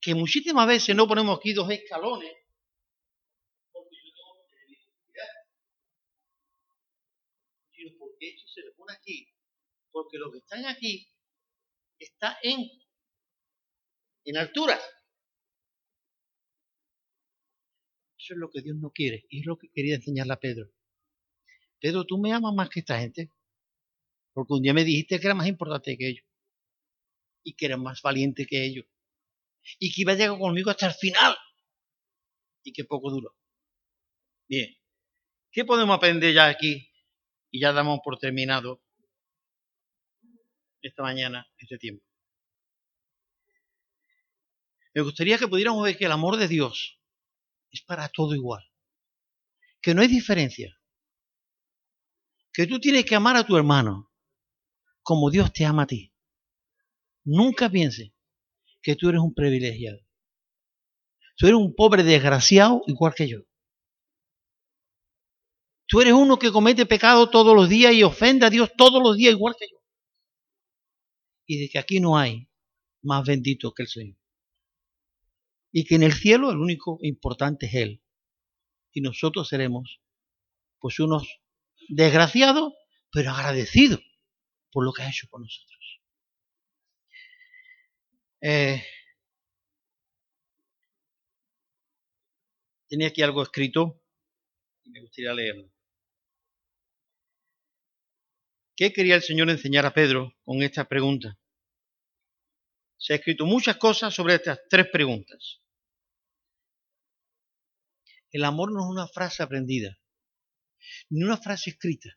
Que 0.00 0.14
muchísimas 0.14 0.66
veces 0.66 0.96
no 0.96 1.06
ponemos 1.06 1.38
aquí 1.38 1.52
dos 1.52 1.70
escalones 1.70 2.32
porque 3.72 3.96
yo 4.04 4.12
tengo 4.14 4.46
credibilidad, 4.48 5.32
sino 7.72 7.98
porque 8.22 8.34
esto 8.36 8.48
se 8.48 8.60
le 8.62 8.72
pone 8.72 8.92
aquí, 8.92 9.28
porque 9.90 10.18
los 10.18 10.32
que 10.32 10.38
están 10.38 10.64
aquí 10.66 11.08
está 11.98 12.38
en, 12.42 12.60
en 14.24 14.36
altura. 14.36 14.78
Eso 18.18 18.34
es 18.34 18.38
lo 18.38 18.50
que 18.50 18.62
Dios 18.62 18.76
no 18.76 18.90
quiere 18.90 19.26
y 19.28 19.40
es 19.40 19.46
lo 19.46 19.58
que 19.58 19.68
quería 19.72 19.96
enseñarle 19.96 20.34
a 20.34 20.40
Pedro. 20.40 20.70
Pedro, 21.80 22.04
tú 22.04 22.18
me 22.18 22.32
amas 22.32 22.54
más 22.54 22.70
que 22.70 22.80
esta 22.80 23.00
gente. 23.00 23.32
Porque 24.32 24.54
un 24.54 24.62
día 24.62 24.72
me 24.72 24.84
dijiste 24.84 25.18
que 25.18 25.26
era 25.26 25.34
más 25.34 25.48
importante 25.48 25.96
que 25.98 26.08
ellos 26.08 26.24
y 27.44 27.54
que 27.54 27.66
era 27.66 27.76
más 27.76 28.00
valiente 28.02 28.46
que 28.46 28.64
ellos 28.64 28.86
y 29.78 29.92
que 29.92 30.02
iba 30.02 30.12
a 30.12 30.14
llegar 30.14 30.38
conmigo 30.38 30.70
hasta 30.70 30.86
el 30.86 30.94
final 30.94 31.36
y 32.62 32.72
que 32.72 32.84
poco 32.84 33.10
duró. 33.10 33.36
Bien, 34.48 34.74
¿qué 35.50 35.64
podemos 35.64 35.96
aprender 35.96 36.32
ya 36.32 36.46
aquí? 36.46 36.91
Y 37.52 37.60
ya 37.60 37.72
damos 37.72 38.00
por 38.02 38.18
terminado 38.18 38.82
esta 40.80 41.02
mañana, 41.02 41.46
este 41.58 41.78
tiempo. 41.78 42.04
Me 44.94 45.02
gustaría 45.02 45.38
que 45.38 45.46
pudiéramos 45.46 45.84
ver 45.84 45.96
que 45.96 46.06
el 46.06 46.12
amor 46.12 46.38
de 46.38 46.48
Dios 46.48 46.98
es 47.70 47.82
para 47.82 48.08
todo 48.08 48.34
igual, 48.34 48.64
que 49.80 49.94
no 49.94 50.02
hay 50.02 50.08
diferencia, 50.08 50.76
que 52.52 52.66
tú 52.66 52.80
tienes 52.80 53.04
que 53.04 53.14
amar 53.14 53.36
a 53.36 53.44
tu 53.44 53.56
hermano 53.56 54.10
como 55.02 55.30
Dios 55.30 55.52
te 55.52 55.64
ama 55.64 55.82
a 55.82 55.86
ti. 55.86 56.12
Nunca 57.24 57.68
piense 57.68 58.14
que 58.80 58.96
tú 58.96 59.10
eres 59.10 59.20
un 59.20 59.34
privilegiado. 59.34 60.00
Tú 61.36 61.46
eres 61.46 61.58
un 61.58 61.74
pobre 61.74 62.02
desgraciado 62.02 62.82
igual 62.86 63.14
que 63.14 63.28
yo. 63.28 63.40
Tú 65.92 66.00
eres 66.00 66.14
uno 66.14 66.38
que 66.38 66.50
comete 66.50 66.86
pecado 66.86 67.28
todos 67.28 67.54
los 67.54 67.68
días 67.68 67.92
y 67.92 68.02
ofende 68.02 68.46
a 68.46 68.48
Dios 68.50 68.72
todos 68.78 69.02
los 69.02 69.14
días 69.14 69.34
igual 69.34 69.54
que 69.58 69.66
yo. 69.70 69.76
Y 71.44 71.60
de 71.60 71.68
que 71.68 71.78
aquí 71.78 72.00
no 72.00 72.16
hay 72.16 72.48
más 73.02 73.26
bendito 73.26 73.74
que 73.74 73.82
el 73.82 73.88
Señor. 73.90 74.16
Y 75.70 75.84
que 75.84 75.96
en 75.96 76.04
el 76.04 76.14
cielo 76.14 76.50
el 76.50 76.56
único 76.56 76.98
importante 77.02 77.66
es 77.66 77.74
Él. 77.74 78.02
y 78.94 79.02
nosotros 79.02 79.46
seremos 79.48 80.00
pues 80.78 80.98
unos 80.98 81.28
desgraciados, 81.90 82.72
pero 83.10 83.32
agradecidos 83.32 84.00
por 84.70 84.86
lo 84.86 84.94
que 84.94 85.02
ha 85.02 85.10
hecho 85.10 85.26
por 85.28 85.42
nosotros. 85.42 86.00
Eh, 88.40 88.82
tenía 92.88 93.08
aquí 93.08 93.20
algo 93.20 93.42
escrito 93.42 94.02
y 94.84 94.90
me 94.90 95.02
gustaría 95.02 95.34
leerlo. 95.34 95.70
¿Qué 98.74 98.92
quería 98.92 99.16
el 99.16 99.22
Señor 99.22 99.50
enseñar 99.50 99.84
a 99.84 99.92
Pedro 99.92 100.34
con 100.44 100.62
esta 100.62 100.88
pregunta? 100.88 101.38
Se 102.96 103.12
ha 103.12 103.16
escrito 103.16 103.44
muchas 103.44 103.76
cosas 103.76 104.14
sobre 104.14 104.34
estas 104.34 104.60
tres 104.70 104.86
preguntas. 104.90 105.60
El 108.30 108.44
amor 108.44 108.72
no 108.72 108.80
es 108.80 108.86
una 108.86 109.06
frase 109.08 109.42
aprendida, 109.42 109.98
ni 111.10 111.22
una 111.22 111.36
frase 111.36 111.70
escrita 111.70 112.08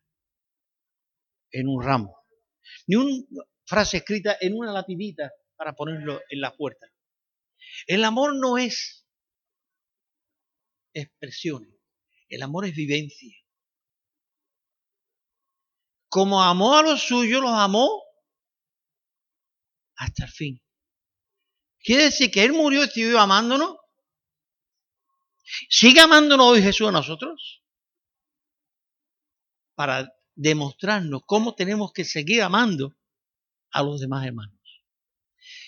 en 1.51 1.67
un 1.67 1.83
ramo, 1.83 2.15
ni 2.87 2.95
una 2.95 3.43
frase 3.65 3.97
escrita 3.97 4.37
en 4.39 4.55
una 4.55 4.71
lapidita 4.71 5.33
para 5.57 5.73
ponerlo 5.73 6.21
en 6.29 6.39
la 6.39 6.55
puerta. 6.55 6.87
El 7.85 8.05
amor 8.05 8.33
no 8.35 8.57
es 8.57 9.05
expresiones, 10.93 11.75
el 12.29 12.43
amor 12.43 12.65
es 12.65 12.75
vivencia. 12.75 13.44
Como 16.15 16.41
amó 16.41 16.77
a 16.77 16.81
los 16.81 17.01
suyos, 17.01 17.41
los 17.41 17.51
amó 17.51 18.01
hasta 19.97 20.23
el 20.23 20.31
fin. 20.31 20.63
Quiere 21.83 22.03
decir 22.03 22.31
que 22.31 22.41
Él 22.41 22.53
murió 22.53 22.85
y 22.85 22.87
siguió 22.87 23.19
amándonos 23.19 23.75
¿Sigue 25.69 25.99
amándonos 25.99 26.47
hoy 26.47 26.61
Jesús 26.61 26.87
a 26.87 26.93
nosotros? 26.93 27.61
Para 29.75 30.09
demostrarnos 30.35 31.23
cómo 31.25 31.53
tenemos 31.53 31.91
que 31.91 32.05
seguir 32.05 32.43
amando 32.43 32.95
a 33.71 33.83
los 33.83 33.99
demás 33.99 34.25
hermanos. 34.25 34.61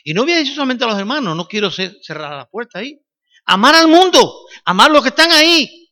Y 0.06 0.14
no 0.14 0.24
voy 0.24 0.32
a 0.32 0.38
decir 0.38 0.56
solamente 0.56 0.86
a 0.86 0.88
los 0.88 0.98
hermanos, 0.98 1.36
no 1.36 1.46
quiero 1.50 1.70
cerrar 1.70 2.38
la 2.38 2.50
puerta 2.50 2.80
ahí. 2.80 2.98
Amar 3.44 3.76
al 3.76 3.90
mundo, 3.90 4.46
amar 4.64 4.92
a 4.92 4.94
los 4.94 5.04
que 5.04 5.10
están 5.10 5.30
ahí, 5.30 5.92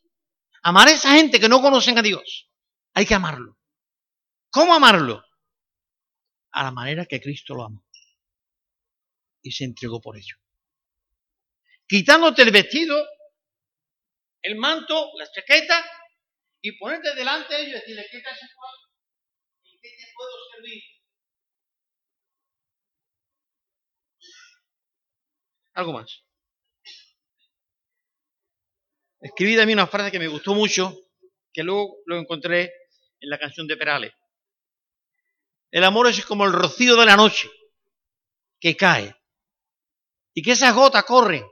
amar 0.64 0.88
a 0.88 0.92
esa 0.92 1.12
gente 1.12 1.42
que 1.42 1.50
no 1.50 1.62
conocen 1.62 1.98
a 1.98 2.02
Dios. 2.02 2.50
Hay 2.94 3.06
que 3.06 3.16
amarlo. 3.16 3.58
¿Cómo 4.56 4.74
amarlo? 4.74 5.22
A 6.52 6.64
la 6.64 6.72
manera 6.72 7.06
que 7.06 7.20
Cristo 7.20 7.54
lo 7.56 7.66
amó. 7.66 7.86
Y 9.42 9.52
se 9.52 9.66
entregó 9.66 10.00
por 10.00 10.16
ello. 10.16 10.38
Quitándote 11.86 12.42
el 12.44 12.52
vestido 12.52 12.96
el 14.44 14.56
manto, 14.56 15.12
la 15.18 15.30
chaqueta 15.30 15.84
y 16.62 16.72
ponerte 16.78 17.14
delante 17.16 17.54
de 17.54 17.64
ellos 17.64 17.72
y 17.72 17.80
decirle, 17.80 18.06
¿qué 18.10 18.22
te 18.22 18.30
hace 18.30 18.46
¿En 18.46 19.80
qué 19.82 19.90
te 19.90 20.14
puedo 20.16 20.32
servir? 20.56 20.84
Algo 25.74 25.92
más. 25.92 26.24
Escribí 29.20 29.58
también 29.58 29.80
una 29.80 29.88
frase 29.88 30.12
que 30.12 30.20
me 30.20 30.30
gustó 30.30 30.56
mucho, 30.56 30.98
que 31.52 31.62
luego 31.62 31.98
lo 32.06 32.18
encontré 32.18 32.72
en 33.20 33.30
la 33.30 33.38
canción 33.38 33.68
de 33.68 33.76
Perales. 33.76 34.14
El 35.76 35.84
amor 35.84 36.08
es 36.08 36.26
como 36.26 36.46
el 36.46 36.54
rocío 36.54 36.96
de 36.96 37.06
la 37.06 37.18
noche 37.18 37.52
que 38.62 38.78
cae 38.78 39.14
y 40.34 40.42
que 40.42 40.54
esas 40.54 40.74
gotas 40.74 41.04
corren 41.04 41.46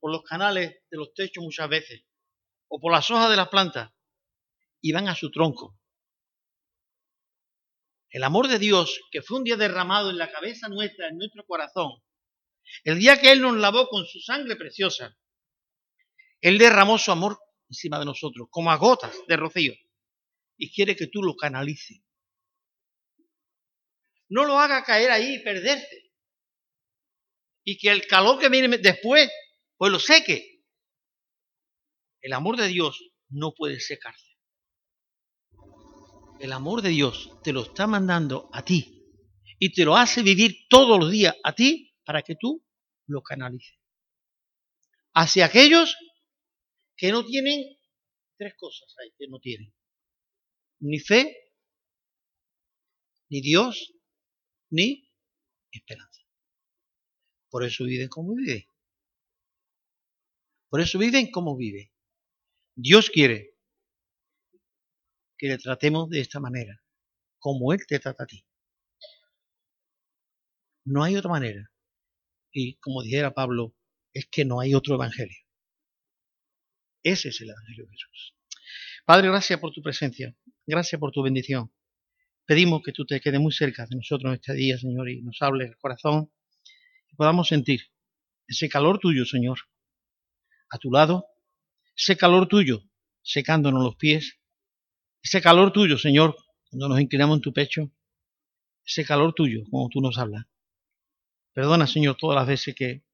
por 0.00 0.10
los 0.10 0.24
canales 0.24 0.74
de 0.90 0.96
los 0.96 1.14
techos 1.14 1.44
muchas 1.44 1.68
veces 1.68 2.02
o 2.66 2.80
por 2.80 2.90
las 2.90 3.08
hojas 3.12 3.30
de 3.30 3.36
las 3.36 3.48
plantas 3.50 3.92
y 4.80 4.90
van 4.90 5.06
a 5.06 5.14
su 5.14 5.30
tronco. 5.30 5.78
El 8.10 8.24
amor 8.24 8.48
de 8.48 8.58
Dios, 8.58 9.00
que 9.12 9.22
fue 9.22 9.38
un 9.38 9.44
día 9.44 9.56
derramado 9.56 10.10
en 10.10 10.18
la 10.18 10.32
cabeza 10.32 10.68
nuestra, 10.68 11.06
en 11.06 11.18
nuestro 11.18 11.46
corazón, 11.46 12.02
el 12.82 12.98
día 12.98 13.20
que 13.20 13.30
Él 13.30 13.40
nos 13.40 13.56
lavó 13.56 13.86
con 13.88 14.04
su 14.04 14.18
sangre 14.18 14.56
preciosa, 14.56 15.16
Él 16.40 16.58
derramó 16.58 16.98
su 16.98 17.12
amor 17.12 17.38
encima 17.68 18.00
de 18.00 18.06
nosotros, 18.06 18.48
como 18.50 18.72
a 18.72 18.76
gotas 18.78 19.16
de 19.28 19.36
rocío, 19.36 19.74
y 20.56 20.74
quiere 20.74 20.96
que 20.96 21.06
tú 21.06 21.22
lo 21.22 21.36
canalices. 21.36 22.03
No 24.28 24.44
lo 24.44 24.58
haga 24.58 24.84
caer 24.84 25.10
ahí 25.10 25.36
y 25.36 25.44
perderse. 25.44 26.12
Y 27.64 27.78
que 27.78 27.90
el 27.90 28.06
calor 28.06 28.38
que 28.38 28.48
viene 28.48 28.78
después, 28.78 29.30
pues 29.76 29.92
lo 29.92 29.98
seque. 29.98 30.62
El 32.20 32.32
amor 32.32 32.56
de 32.56 32.68
Dios 32.68 33.10
no 33.28 33.52
puede 33.54 33.80
secarse. 33.80 34.34
El 36.40 36.52
amor 36.52 36.82
de 36.82 36.90
Dios 36.90 37.30
te 37.42 37.52
lo 37.52 37.62
está 37.62 37.86
mandando 37.86 38.50
a 38.52 38.64
ti 38.64 38.94
y 39.58 39.72
te 39.72 39.84
lo 39.84 39.96
hace 39.96 40.22
vivir 40.22 40.66
todos 40.68 40.98
los 40.98 41.10
días 41.10 41.34
a 41.42 41.54
ti 41.54 41.94
para 42.04 42.22
que 42.22 42.34
tú 42.34 42.64
lo 43.06 43.22
canalices. 43.22 43.78
Hacia 45.14 45.46
aquellos 45.46 45.96
que 46.96 47.12
no 47.12 47.24
tienen 47.24 47.78
tres 48.36 48.54
cosas 48.56 48.94
hay 49.00 49.12
que 49.16 49.28
no 49.28 49.38
tienen. 49.38 49.72
Ni 50.80 50.98
fe, 50.98 51.34
ni 53.30 53.40
Dios, 53.40 53.93
ni 54.70 55.10
esperanza. 55.70 56.22
Por 57.50 57.64
eso 57.64 57.84
viven 57.84 58.08
como 58.08 58.34
viven. 58.34 58.66
Por 60.68 60.80
eso 60.80 60.98
viven 60.98 61.30
como 61.30 61.56
viven. 61.56 61.90
Dios 62.74 63.10
quiere 63.10 63.56
que 65.38 65.48
le 65.48 65.58
tratemos 65.58 66.10
de 66.10 66.20
esta 66.20 66.40
manera, 66.40 66.82
como 67.38 67.72
Él 67.72 67.80
te 67.86 67.98
trata 67.98 68.24
a 68.24 68.26
ti. 68.26 68.44
No 70.84 71.02
hay 71.02 71.16
otra 71.16 71.30
manera. 71.30 71.70
Y 72.52 72.76
como 72.76 73.02
dijera 73.02 73.34
Pablo, 73.34 73.74
es 74.12 74.26
que 74.26 74.44
no 74.44 74.60
hay 74.60 74.74
otro 74.74 74.94
evangelio. 74.94 75.38
Ese 77.02 77.28
es 77.28 77.40
el 77.40 77.50
evangelio 77.50 77.84
de 77.86 77.92
Jesús. 77.92 78.34
Padre, 79.04 79.28
gracias 79.28 79.60
por 79.60 79.72
tu 79.72 79.82
presencia. 79.82 80.34
Gracias 80.66 80.98
por 80.98 81.12
tu 81.12 81.22
bendición. 81.22 81.70
Pedimos 82.46 82.82
que 82.82 82.92
tú 82.92 83.04
te 83.06 83.20
quedes 83.20 83.40
muy 83.40 83.52
cerca 83.52 83.86
de 83.86 83.96
nosotros 83.96 84.30
en 84.30 84.34
este 84.34 84.54
día, 84.54 84.78
Señor, 84.78 85.08
y 85.08 85.22
nos 85.22 85.40
hables 85.40 85.70
el 85.70 85.76
corazón 85.76 86.30
y 87.10 87.16
podamos 87.16 87.48
sentir 87.48 87.80
ese 88.46 88.68
calor 88.68 88.98
tuyo, 88.98 89.24
Señor, 89.24 89.58
a 90.70 90.78
tu 90.78 90.90
lado 90.90 91.26
ese 91.96 92.16
calor 92.16 92.48
tuyo 92.48 92.82
secándonos 93.22 93.82
los 93.82 93.96
pies, 93.96 94.38
ese 95.22 95.40
calor 95.40 95.72
tuyo, 95.72 95.96
Señor, 95.96 96.36
cuando 96.68 96.88
nos 96.88 97.00
inclinamos 97.00 97.36
en 97.36 97.40
tu 97.40 97.52
pecho, 97.52 97.90
ese 98.84 99.04
calor 99.04 99.32
tuyo, 99.32 99.62
como 99.70 99.88
tú 99.88 100.00
nos 100.00 100.18
hablas. 100.18 100.44
Perdona, 101.52 101.86
Señor, 101.86 102.16
todas 102.18 102.36
las 102.36 102.46
veces 102.46 102.74
que 102.74 103.04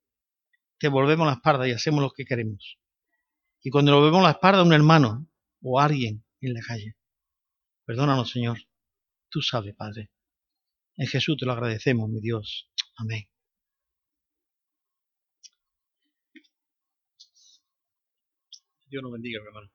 te 0.78 0.88
volvemos 0.88 1.26
la 1.26 1.34
espalda 1.34 1.68
y 1.68 1.72
hacemos 1.72 2.00
lo 2.00 2.10
que 2.10 2.24
queremos. 2.24 2.78
Y 3.62 3.70
cuando 3.70 3.92
lo 3.92 4.02
vemos 4.02 4.22
la 4.22 4.30
espalda 4.30 4.60
a 4.60 4.64
un 4.64 4.72
hermano 4.72 5.28
o 5.62 5.78
a 5.78 5.84
alguien 5.84 6.24
en 6.40 6.54
la 6.54 6.60
calle, 6.62 6.96
perdónanos, 7.84 8.30
Señor. 8.30 8.58
Tú 9.30 9.40
sabes, 9.42 9.74
Padre. 9.74 10.10
En 10.96 11.06
Jesús 11.08 11.36
te 11.38 11.46
lo 11.46 11.52
agradecemos, 11.52 12.08
mi 12.10 12.20
Dios. 12.20 12.70
Amén. 12.96 13.28
Dios 18.88 19.02
nos 19.02 19.12
bendiga, 19.12 19.40
hermano. 19.46 19.70